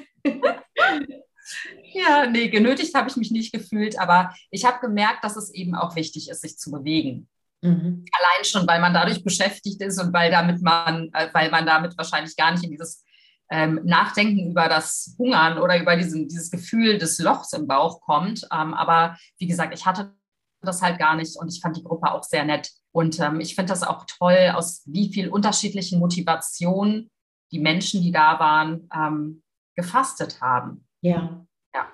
Ja, 1.92 2.26
nee, 2.26 2.48
genötigt 2.48 2.94
habe 2.94 3.08
ich 3.08 3.16
mich 3.16 3.30
nicht 3.30 3.52
gefühlt, 3.52 4.00
aber 4.00 4.34
ich 4.50 4.64
habe 4.64 4.80
gemerkt, 4.80 5.22
dass 5.22 5.36
es 5.36 5.52
eben 5.52 5.74
auch 5.74 5.94
wichtig 5.94 6.28
ist, 6.28 6.40
sich 6.40 6.58
zu 6.58 6.72
bewegen. 6.72 7.28
Mhm. 7.64 8.04
Allein 8.12 8.44
schon, 8.44 8.66
weil 8.68 8.80
man 8.80 8.92
dadurch 8.92 9.24
beschäftigt 9.24 9.80
ist 9.80 9.98
und 9.98 10.12
weil 10.12 10.30
damit 10.30 10.60
man, 10.60 11.08
äh, 11.14 11.28
weil 11.32 11.50
man 11.50 11.64
damit 11.64 11.96
wahrscheinlich 11.96 12.36
gar 12.36 12.52
nicht 12.52 12.62
in 12.62 12.70
dieses 12.70 13.02
ähm, 13.50 13.80
Nachdenken 13.84 14.50
über 14.50 14.68
das 14.68 15.14
Hungern 15.18 15.58
oder 15.58 15.80
über 15.80 15.96
diesen, 15.96 16.28
dieses 16.28 16.50
Gefühl 16.50 16.98
des 16.98 17.18
Lochs 17.18 17.54
im 17.54 17.66
Bauch 17.66 18.02
kommt. 18.02 18.46
Ähm, 18.52 18.74
aber 18.74 19.16
wie 19.38 19.46
gesagt, 19.46 19.72
ich 19.72 19.86
hatte 19.86 20.14
das 20.60 20.82
halt 20.82 20.98
gar 20.98 21.16
nicht 21.16 21.36
und 21.38 21.48
ich 21.48 21.60
fand 21.62 21.76
die 21.76 21.84
Gruppe 21.84 22.12
auch 22.12 22.22
sehr 22.22 22.44
nett. 22.44 22.70
Und 22.92 23.18
ähm, 23.18 23.40
ich 23.40 23.54
finde 23.54 23.70
das 23.70 23.82
auch 23.82 24.04
toll, 24.06 24.52
aus 24.54 24.82
wie 24.84 25.10
viel 25.12 25.30
unterschiedlichen 25.30 25.98
Motivationen 26.00 27.10
die 27.50 27.60
Menschen, 27.60 28.02
die 28.02 28.12
da 28.12 28.38
waren, 28.38 28.88
ähm, 28.94 29.42
gefastet 29.74 30.40
haben. 30.42 30.86
Ja. 31.00 31.46
Ja. 31.74 31.88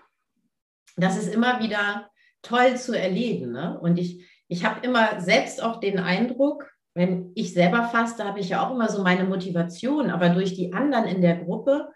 Das 0.97 1.17
ist 1.17 1.33
immer 1.33 1.61
wieder 1.61 2.11
toll 2.43 2.77
zu 2.77 2.99
erleben. 2.99 3.53
Ne? 3.53 3.79
Und 3.79 3.99
ich, 3.99 4.25
ich 4.51 4.65
habe 4.65 4.85
immer 4.85 5.21
selbst 5.21 5.63
auch 5.63 5.79
den 5.79 5.99
Eindruck, 5.99 6.69
wenn 6.95 7.31
ich 7.37 7.55
selber 7.55 7.85
faste, 7.85 8.25
habe 8.25 8.41
ich 8.41 8.49
ja 8.49 8.67
auch 8.67 8.75
immer 8.75 8.89
so 8.89 9.03
meine 9.03 9.25
Motivation, 9.25 10.11
aber 10.11 10.31
durch 10.31 10.55
die 10.55 10.73
anderen 10.73 11.05
in 11.05 11.23
der 11.23 11.37
Gruppe 11.37 11.89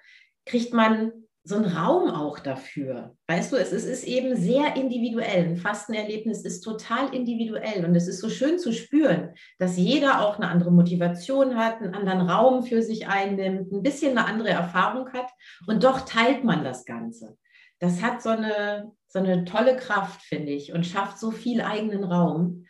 kriegt 0.47 0.73
man 0.73 1.13
so 1.43 1.57
einen 1.57 1.65
Raum 1.65 2.09
auch 2.09 2.39
dafür. 2.39 3.17
Weißt 3.27 3.53
du, 3.53 3.57
es 3.57 3.73
ist, 3.73 3.85
es 3.85 4.05
ist 4.05 4.05
eben 4.05 4.37
sehr 4.37 4.77
individuell. 4.77 5.49
Ein 5.49 5.57
Fastenerlebnis 5.57 6.43
ist 6.43 6.61
total 6.61 7.13
individuell 7.13 7.85
und 7.85 7.95
es 7.97 8.07
ist 8.07 8.21
so 8.21 8.31
schön 8.31 8.59
zu 8.59 8.73
spüren, 8.73 9.35
dass 9.59 9.77
jeder 9.77 10.23
auch 10.23 10.37
eine 10.37 10.49
andere 10.49 10.71
Motivation 10.71 11.57
hat, 11.57 11.83
einen 11.83 11.95
anderen 11.95 12.31
Raum 12.31 12.63
für 12.63 12.83
sich 12.83 13.09
einnimmt, 13.09 13.73
ein 13.73 13.83
bisschen 13.83 14.17
eine 14.17 14.27
andere 14.27 14.51
Erfahrung 14.51 15.13
hat 15.13 15.27
und 15.67 15.83
doch 15.83 16.03
teilt 16.03 16.45
man 16.45 16.63
das 16.63 16.85
Ganze 16.85 17.37
das 17.85 18.03
hat 18.03 18.23
so 18.23 18.31
eine, 18.31 18.93
so 19.07 19.19
eine 19.19 19.45
tolle 19.45 19.77
Kraft, 19.77 20.23
finde 20.23 20.53
ich, 20.53 20.73
und 20.73 20.87
schafft 20.87 21.19
so 21.19 21.31
viel 21.31 21.61
eigenen 21.61 22.05
Raum. 22.05 22.65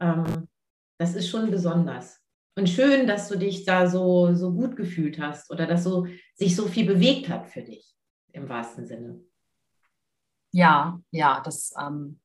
Ähm, 0.00 0.48
das 0.98 1.14
ist 1.14 1.28
schon 1.28 1.50
besonders. 1.50 2.20
Und 2.54 2.68
schön, 2.68 3.06
dass 3.06 3.28
du 3.28 3.38
dich 3.38 3.64
da 3.64 3.88
so, 3.88 4.34
so 4.34 4.52
gut 4.52 4.76
gefühlt 4.76 5.18
hast 5.18 5.50
oder 5.50 5.66
dass 5.66 5.84
so, 5.84 6.06
sich 6.34 6.54
so 6.54 6.66
viel 6.66 6.86
bewegt 6.86 7.28
hat 7.28 7.48
für 7.48 7.62
dich, 7.62 7.94
im 8.32 8.48
wahrsten 8.48 8.84
Sinne. 8.86 9.20
Ja, 10.52 11.00
ja, 11.10 11.40
das, 11.40 11.72
ähm, 11.80 12.20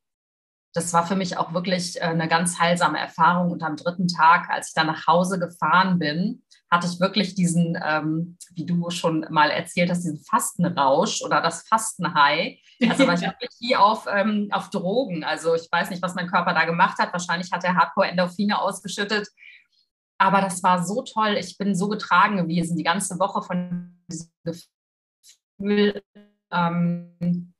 das 0.74 0.92
war 0.92 1.06
für 1.06 1.16
mich 1.16 1.38
auch 1.38 1.54
wirklich 1.54 1.98
äh, 1.98 2.06
eine 2.06 2.28
ganz 2.28 2.60
heilsame 2.60 3.00
Erfahrung. 3.00 3.52
Und 3.52 3.64
am 3.64 3.76
dritten 3.76 4.08
Tag, 4.08 4.50
als 4.50 4.70
ich 4.70 4.74
dann 4.74 4.88
nach 4.88 5.06
Hause 5.08 5.40
gefahren 5.40 6.00
bin, 6.00 6.44
hatte 6.72 6.88
ich 6.88 7.00
wirklich 7.00 7.36
diesen, 7.36 7.78
ähm, 7.84 8.38
wie 8.56 8.66
du 8.66 8.90
schon 8.90 9.28
mal 9.30 9.52
erzählt 9.52 9.92
hast, 9.92 10.02
diesen 10.02 10.24
Fastenrausch 10.24 11.22
oder 11.22 11.42
das 11.42 11.68
Fastenhigh. 11.68 12.60
Also 12.90 13.08
war 13.08 13.14
ich 13.14 13.22
wirklich 13.22 13.52
wie 13.62 13.78
auf, 13.78 14.08
ähm, 14.12 14.50
auf 14.52 14.70
Drogen. 14.70 15.24
Also 15.24 15.56
ich 15.56 15.70
weiß 15.72 15.90
nicht, 15.90 16.02
was 16.02 16.16
mein 16.16 16.28
Körper 16.28 16.54
da 16.54 16.66
gemacht 16.66 16.98
hat. 16.98 17.14
Wahrscheinlich 17.14 17.50
hat 17.54 17.64
er 17.64 17.76
Hardcore-Endorphine 17.76 18.60
ausgeschüttet. 18.60 19.30
Aber 20.18 20.42
das 20.42 20.62
war 20.64 20.84
so 20.84 21.02
toll. 21.04 21.38
Ich 21.40 21.58
bin 21.58 21.76
so 21.76 21.88
getragen 21.88 22.36
gewesen, 22.36 22.76
die 22.76 22.84
ganze 22.84 23.20
Woche 23.20 23.42
von 23.42 24.04
diesem 24.10 24.32
Gefühl, 24.44 26.02
ähm, 26.52 27.53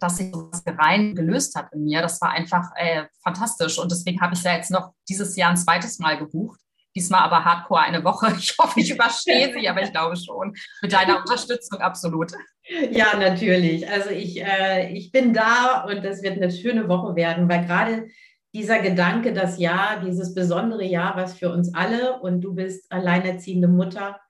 dass 0.00 0.16
sich 0.16 0.32
was 0.32 0.62
rein 0.66 1.14
gelöst 1.14 1.54
hat 1.54 1.72
in 1.72 1.84
mir. 1.84 2.02
Das 2.02 2.20
war 2.20 2.30
einfach 2.30 2.70
äh, 2.76 3.04
fantastisch. 3.22 3.78
Und 3.78 3.90
deswegen 3.92 4.20
habe 4.20 4.34
ich 4.34 4.42
ja 4.42 4.54
jetzt 4.54 4.70
noch 4.70 4.92
dieses 5.08 5.36
Jahr 5.36 5.50
ein 5.50 5.56
zweites 5.56 5.98
Mal 5.98 6.18
gebucht 6.18 6.58
Diesmal 6.94 7.22
aber 7.22 7.44
hardcore 7.44 7.80
eine 7.80 8.04
Woche. 8.04 8.32
Ich 8.38 8.56
hoffe, 8.58 8.80
ich 8.80 8.90
überstehe 8.90 9.52
sie, 9.52 9.68
aber 9.68 9.82
ich 9.82 9.92
glaube 9.92 10.16
schon. 10.16 10.54
Mit 10.82 10.92
deiner 10.92 11.20
Unterstützung 11.20 11.80
absolut. 11.80 12.32
Ja, 12.90 13.16
natürlich. 13.18 13.88
Also 13.88 14.10
ich, 14.10 14.42
äh, 14.42 14.92
ich 14.92 15.10
bin 15.10 15.32
da 15.32 15.84
und 15.84 16.04
es 16.04 16.22
wird 16.22 16.36
eine 16.36 16.50
schöne 16.50 16.88
Woche 16.88 17.16
werden, 17.16 17.48
weil 17.48 17.64
gerade 17.64 18.08
dieser 18.54 18.80
Gedanke, 18.80 19.32
das 19.32 19.58
Jahr, 19.58 20.00
dieses 20.00 20.34
besondere 20.34 20.84
Jahr, 20.84 21.16
was 21.16 21.34
für 21.34 21.50
uns 21.50 21.74
alle 21.74 22.20
und 22.20 22.42
du 22.42 22.54
bist 22.54 22.90
alleinerziehende 22.92 23.68
Mutter, 23.68 24.20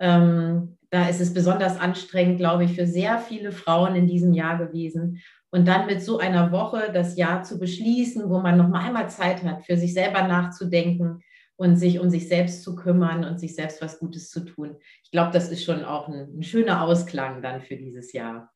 ähm, 0.00 0.76
da 0.90 1.08
ist 1.08 1.20
es 1.20 1.32
besonders 1.32 1.78
anstrengend, 1.78 2.38
glaube 2.38 2.64
ich, 2.64 2.74
für 2.74 2.86
sehr 2.86 3.18
viele 3.18 3.52
Frauen 3.52 3.94
in 3.94 4.08
diesem 4.08 4.32
Jahr 4.34 4.58
gewesen. 4.58 5.20
Und 5.52 5.66
dann 5.68 5.86
mit 5.86 6.02
so 6.02 6.18
einer 6.18 6.52
Woche 6.52 6.90
das 6.92 7.16
Jahr 7.16 7.42
zu 7.42 7.58
beschließen, 7.58 8.28
wo 8.28 8.40
man 8.40 8.56
noch 8.56 8.68
mal 8.68 8.86
einmal 8.86 9.08
Zeit 9.08 9.42
hat, 9.44 9.64
für 9.64 9.76
sich 9.76 9.94
selber 9.94 10.22
nachzudenken, 10.22 11.22
und 11.60 11.76
sich 11.76 12.00
um 12.00 12.08
sich 12.08 12.26
selbst 12.26 12.62
zu 12.62 12.74
kümmern 12.74 13.22
und 13.22 13.38
sich 13.38 13.54
selbst 13.54 13.82
was 13.82 13.98
Gutes 13.98 14.30
zu 14.30 14.46
tun. 14.46 14.78
Ich 15.04 15.10
glaube, 15.10 15.30
das 15.30 15.50
ist 15.50 15.62
schon 15.62 15.84
auch 15.84 16.08
ein, 16.08 16.38
ein 16.38 16.42
schöner 16.42 16.82
Ausklang 16.82 17.42
dann 17.42 17.60
für 17.60 17.76
dieses 17.76 18.14
Jahr. 18.14 18.50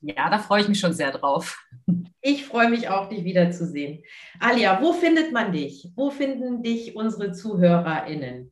Ja, 0.00 0.30
da 0.30 0.38
freue 0.38 0.62
ich 0.62 0.68
mich 0.68 0.80
schon 0.80 0.94
sehr 0.94 1.12
drauf. 1.12 1.62
Ich 2.22 2.46
freue 2.46 2.70
mich 2.70 2.88
auch, 2.88 3.10
dich 3.10 3.24
wiederzusehen. 3.24 4.02
Alia, 4.38 4.80
wo 4.80 4.94
findet 4.94 5.32
man 5.32 5.52
dich? 5.52 5.90
Wo 5.94 6.10
finden 6.10 6.62
dich 6.62 6.96
unsere 6.96 7.32
ZuhörerInnen? 7.32 8.50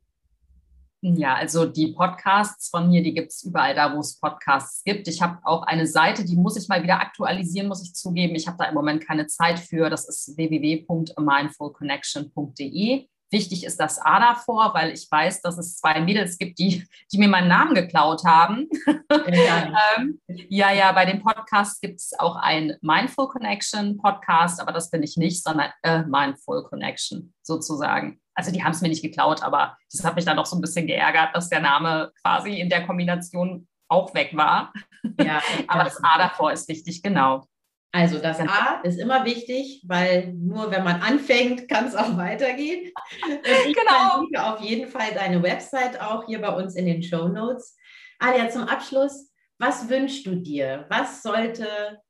Ja, 1.00 1.34
also 1.34 1.64
die 1.64 1.92
Podcasts 1.92 2.70
von 2.70 2.88
mir, 2.88 3.04
die 3.04 3.14
gibt 3.14 3.30
es 3.30 3.44
überall 3.44 3.76
da, 3.76 3.94
wo 3.94 4.00
es 4.00 4.18
Podcasts 4.18 4.82
gibt. 4.82 5.06
Ich 5.06 5.22
habe 5.22 5.38
auch 5.44 5.62
eine 5.62 5.86
Seite, 5.86 6.24
die 6.24 6.34
muss 6.34 6.56
ich 6.56 6.66
mal 6.68 6.82
wieder 6.82 7.00
aktualisieren, 7.00 7.68
muss 7.68 7.84
ich 7.84 7.94
zugeben. 7.94 8.34
Ich 8.34 8.48
habe 8.48 8.56
da 8.58 8.64
im 8.64 8.74
Moment 8.74 9.06
keine 9.06 9.28
Zeit 9.28 9.60
für. 9.60 9.90
Das 9.90 10.08
ist 10.08 10.36
www.mindfulconnection.de. 10.36 13.06
Wichtig 13.30 13.64
ist 13.64 13.78
das 13.78 14.00
A 14.00 14.18
davor, 14.18 14.72
weil 14.74 14.90
ich 14.90 15.06
weiß, 15.10 15.42
dass 15.42 15.58
es 15.58 15.76
zwei 15.76 16.00
Mädels 16.00 16.38
gibt, 16.38 16.58
die, 16.58 16.86
die 17.12 17.18
mir 17.18 17.28
meinen 17.28 17.48
Namen 17.48 17.74
geklaut 17.74 18.24
haben. 18.24 18.68
Ja, 18.86 19.70
ähm, 19.98 20.20
ja, 20.26 20.72
ja, 20.72 20.92
bei 20.92 21.04
dem 21.04 21.22
Podcast 21.22 21.82
gibt 21.82 22.00
es 22.00 22.18
auch 22.18 22.36
ein 22.36 22.76
Mindful 22.80 23.28
Connection 23.28 23.98
Podcast, 23.98 24.60
aber 24.60 24.72
das 24.72 24.90
bin 24.90 25.02
ich 25.02 25.16
nicht, 25.16 25.44
sondern 25.44 25.70
äh, 25.82 26.04
Mindful 26.04 26.64
Connection 26.64 27.34
sozusagen. 27.42 28.20
Also 28.38 28.52
die 28.52 28.62
haben 28.62 28.70
es 28.70 28.80
mir 28.80 28.88
nicht 28.88 29.02
geklaut, 29.02 29.42
aber 29.42 29.76
das 29.90 30.04
hat 30.04 30.14
mich 30.14 30.24
dann 30.24 30.36
doch 30.36 30.46
so 30.46 30.54
ein 30.54 30.60
bisschen 30.60 30.86
geärgert, 30.86 31.34
dass 31.34 31.48
der 31.48 31.58
Name 31.58 32.12
quasi 32.22 32.60
in 32.60 32.68
der 32.68 32.86
Kombination 32.86 33.66
auch 33.88 34.14
weg 34.14 34.30
war. 34.36 34.72
Ja, 35.20 35.42
Aber 35.66 35.82
das 35.82 35.98
A 36.04 36.18
davor 36.18 36.52
ist 36.52 36.68
wichtig, 36.68 37.02
genau. 37.02 37.48
Also 37.90 38.20
das 38.20 38.38
A 38.38 38.80
ist 38.84 39.00
immer 39.00 39.24
wichtig, 39.24 39.82
weil 39.88 40.34
nur 40.34 40.70
wenn 40.70 40.84
man 40.84 41.02
anfängt, 41.02 41.68
kann 41.68 41.86
es 41.86 41.96
auch 41.96 42.16
weitergehen. 42.16 42.92
ich 43.26 43.74
genau. 43.74 44.10
verlinke 44.10 44.44
auf 44.44 44.60
jeden 44.60 44.88
Fall 44.88 45.12
deine 45.14 45.42
Website 45.42 46.00
auch 46.00 46.24
hier 46.26 46.40
bei 46.40 46.50
uns 46.50 46.76
in 46.76 46.86
den 46.86 47.02
Show 47.02 47.26
Notes. 47.26 47.76
Alia, 48.20 48.48
zum 48.50 48.62
Abschluss, 48.62 49.32
was 49.58 49.88
wünschst 49.88 50.24
du 50.24 50.36
dir? 50.36 50.86
Was 50.90 51.24
sollte 51.24 52.00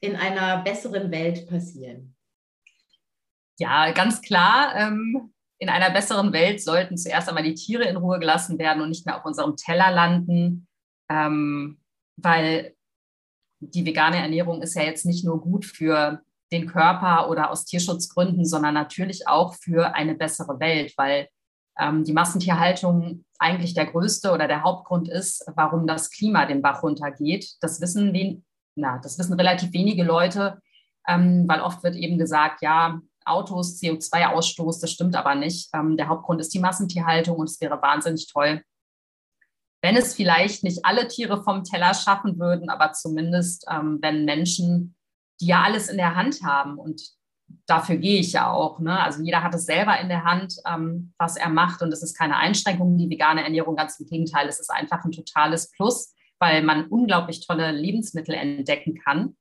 in 0.00 0.16
einer 0.16 0.62
besseren 0.62 1.10
Welt 1.10 1.46
passieren? 1.46 2.16
Ja, 3.58 3.90
ganz 3.90 4.22
klar. 4.22 4.74
Ähm, 4.74 5.34
in 5.58 5.68
einer 5.68 5.90
besseren 5.90 6.32
Welt 6.32 6.62
sollten 6.62 6.96
zuerst 6.96 7.28
einmal 7.28 7.42
die 7.42 7.54
Tiere 7.54 7.84
in 7.84 7.96
Ruhe 7.96 8.18
gelassen 8.18 8.58
werden 8.58 8.82
und 8.82 8.90
nicht 8.90 9.06
mehr 9.06 9.16
auf 9.16 9.24
unserem 9.24 9.56
Teller 9.56 9.90
landen, 9.90 10.68
ähm, 11.10 11.80
weil 12.16 12.74
die 13.60 13.84
vegane 13.84 14.18
Ernährung 14.18 14.62
ist 14.62 14.74
ja 14.74 14.82
jetzt 14.82 15.04
nicht 15.04 15.24
nur 15.24 15.40
gut 15.40 15.64
für 15.64 16.22
den 16.52 16.66
Körper 16.66 17.28
oder 17.28 17.50
aus 17.50 17.64
Tierschutzgründen, 17.64 18.44
sondern 18.44 18.74
natürlich 18.74 19.26
auch 19.26 19.54
für 19.54 19.94
eine 19.94 20.14
bessere 20.14 20.60
Welt, 20.60 20.94
weil 20.96 21.28
ähm, 21.78 22.04
die 22.04 22.12
Massentierhaltung 22.12 23.24
eigentlich 23.38 23.74
der 23.74 23.86
größte 23.86 24.32
oder 24.32 24.48
der 24.48 24.62
Hauptgrund 24.62 25.08
ist, 25.08 25.44
warum 25.54 25.86
das 25.86 26.10
Klima 26.10 26.46
den 26.46 26.62
Bach 26.62 26.82
runtergeht. 26.82 27.56
Das 27.60 27.80
wissen, 27.80 28.12
wen, 28.12 28.44
na, 28.76 28.98
das 28.98 29.18
wissen 29.18 29.34
relativ 29.34 29.72
wenige 29.72 30.04
Leute, 30.04 30.60
ähm, 31.06 31.44
weil 31.46 31.60
oft 31.60 31.82
wird 31.82 31.96
eben 31.96 32.18
gesagt, 32.18 32.62
ja, 32.62 33.00
Autos, 33.28 33.80
CO2-Ausstoß, 33.80 34.80
das 34.80 34.90
stimmt 34.90 35.16
aber 35.16 35.34
nicht. 35.34 35.70
Ähm, 35.74 35.96
der 35.96 36.08
Hauptgrund 36.08 36.40
ist 36.40 36.54
die 36.54 36.60
Massentierhaltung 36.60 37.36
und 37.36 37.48
es 37.48 37.60
wäre 37.60 37.80
wahnsinnig 37.80 38.30
toll, 38.32 38.62
wenn 39.82 39.96
es 39.96 40.14
vielleicht 40.14 40.64
nicht 40.64 40.84
alle 40.84 41.06
Tiere 41.08 41.42
vom 41.42 41.64
Teller 41.64 41.94
schaffen 41.94 42.38
würden, 42.38 42.68
aber 42.68 42.92
zumindest 42.92 43.64
ähm, 43.70 43.98
wenn 44.02 44.24
Menschen, 44.24 44.96
die 45.40 45.46
ja 45.46 45.62
alles 45.62 45.88
in 45.88 45.98
der 45.98 46.16
Hand 46.16 46.42
haben 46.42 46.78
und 46.78 47.00
dafür 47.66 47.96
gehe 47.96 48.20
ich 48.20 48.32
ja 48.32 48.50
auch. 48.50 48.80
Ne? 48.80 49.00
Also 49.00 49.22
jeder 49.22 49.42
hat 49.42 49.54
es 49.54 49.66
selber 49.66 49.98
in 50.00 50.08
der 50.08 50.24
Hand, 50.24 50.56
ähm, 50.66 51.12
was 51.18 51.36
er 51.36 51.48
macht 51.48 51.82
und 51.82 51.92
es 51.92 52.02
ist 52.02 52.16
keine 52.16 52.36
Einschränkung, 52.36 52.98
die 52.98 53.08
vegane 53.08 53.44
Ernährung, 53.44 53.76
ganz 53.76 53.98
im 54.00 54.06
Gegenteil, 54.06 54.48
es 54.48 54.60
ist 54.60 54.70
einfach 54.70 55.04
ein 55.04 55.12
totales 55.12 55.70
Plus, 55.70 56.14
weil 56.38 56.62
man 56.62 56.86
unglaublich 56.86 57.46
tolle 57.46 57.70
Lebensmittel 57.70 58.34
entdecken 58.34 58.98
kann. 59.02 59.36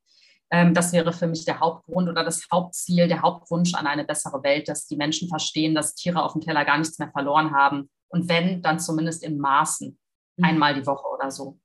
Ähm, 0.49 0.73
das 0.73 0.93
wäre 0.93 1.11
für 1.11 1.27
mich 1.27 1.45
der 1.45 1.59
Hauptgrund 1.59 2.07
oder 2.09 2.23
das 2.23 2.47
Hauptziel, 2.51 3.07
der 3.07 3.21
Hauptwunsch 3.21 3.73
an 3.73 3.87
eine 3.87 4.05
bessere 4.05 4.41
Welt, 4.43 4.67
dass 4.69 4.87
die 4.87 4.95
Menschen 4.95 5.27
verstehen, 5.27 5.75
dass 5.75 5.95
Tiere 5.95 6.23
auf 6.23 6.33
dem 6.33 6.41
Teller 6.41 6.63
gar 6.63 6.77
nichts 6.77 6.99
mehr 6.99 7.11
verloren 7.11 7.53
haben. 7.53 7.89
Und 8.07 8.29
wenn, 8.29 8.61
dann 8.61 8.79
zumindest 8.79 9.23
in 9.23 9.37
Maßen, 9.37 9.97
mhm. 10.37 10.45
einmal 10.45 10.73
die 10.73 10.85
Woche 10.85 11.07
oder 11.07 11.31
so. 11.31 11.59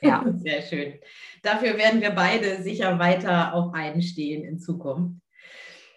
Ja. 0.00 0.24
Sehr 0.36 0.62
schön. 0.62 0.94
Dafür 1.42 1.76
werden 1.76 2.00
wir 2.00 2.10
beide 2.10 2.62
sicher 2.62 2.98
weiter 2.98 3.54
auch 3.54 3.72
einstehen 3.72 4.44
in 4.44 4.58
Zukunft. 4.58 5.20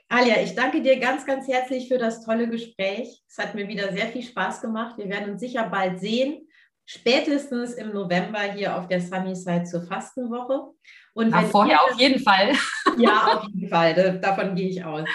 Alia, 0.10 0.42
ich 0.42 0.56
danke 0.56 0.82
dir 0.82 1.00
ganz, 1.00 1.26
ganz 1.26 1.48
herzlich 1.48 1.90
für 1.90 1.98
das 1.98 2.24
tolle 2.24 2.48
Gespräch. 2.50 3.22
Es 3.28 3.38
hat 3.38 3.56
mir 3.56 3.68
wieder 3.68 3.92
sehr 3.92 4.08
viel 4.08 4.24
Spaß 4.24 4.62
gemacht. 4.62 4.98
Wir 4.98 5.10
werden 5.10 5.34
uns 5.34 5.42
sicher 5.42 5.70
bald 5.70 6.00
sehen, 6.00 6.47
spätestens 6.88 7.74
im 7.74 7.94
November 7.94 8.40
hier 8.40 8.76
auf 8.76 8.88
der 8.88 9.00
Sunny 9.02 9.36
Side 9.36 9.66
zur 9.66 9.84
Fastenwoche. 9.84 10.72
Und 11.14 11.32
wenn 11.34 11.46
vorher 11.48 11.76
ihr, 11.76 11.84
auf 11.84 11.94
jeden 12.00 12.20
Fall. 12.20 12.54
Ja, 12.98 13.38
auf 13.38 13.44
jeden 13.54 13.70
Fall. 13.70 14.20
Davon 14.20 14.56
gehe 14.56 14.70
ich 14.70 14.84
aus. 14.84 15.08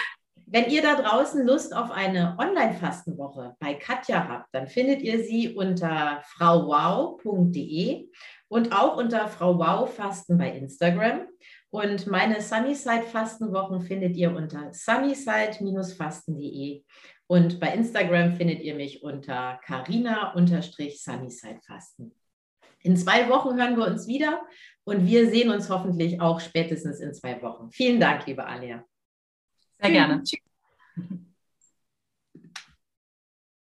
Wenn 0.45 0.69
ihr 0.69 0.81
da 0.81 0.95
draußen 0.95 1.45
Lust 1.45 1.75
auf 1.75 1.91
eine 1.91 2.37
Online-Fastenwoche 2.37 3.57
bei 3.59 3.73
Katja 3.73 4.25
habt, 4.27 4.47
dann 4.53 4.67
findet 4.67 5.01
ihr 5.01 5.21
sie 5.23 5.55
unter 5.55 6.21
frauwow.de 6.37 8.07
und 8.47 8.71
auch 8.71 8.95
unter 8.95 9.27
Frau 9.27 9.57
Wow 9.57 9.93
Fasten 9.93 10.37
bei 10.37 10.51
Instagram. 10.51 11.27
Und 11.71 12.05
meine 12.05 12.39
Sunnyside-Fastenwochen 12.39 13.81
findet 13.81 14.15
ihr 14.15 14.35
unter 14.35 14.71
sunnyside-fasten.de. 14.71 16.83
Und 17.27 17.59
bei 17.59 17.73
Instagram 17.73 18.35
findet 18.35 18.61
ihr 18.61 18.75
mich 18.75 19.03
unter 19.03 19.59
carina-sunnyside-fasten. 19.63 22.13
In 22.81 22.97
zwei 22.97 23.29
Wochen 23.29 23.55
hören 23.55 23.77
wir 23.77 23.87
uns 23.87 24.07
wieder 24.07 24.41
und 24.83 25.07
wir 25.07 25.29
sehen 25.29 25.49
uns 25.49 25.69
hoffentlich 25.69 26.19
auch 26.19 26.41
spätestens 26.41 26.99
in 26.99 27.13
zwei 27.13 27.41
Wochen. 27.41 27.71
Vielen 27.71 27.97
Dank, 27.99 28.25
liebe 28.27 28.45
Alia. 28.45 28.83
Sehr 29.79 29.91
gerne. 29.91 30.23
Tschüss. 30.23 30.39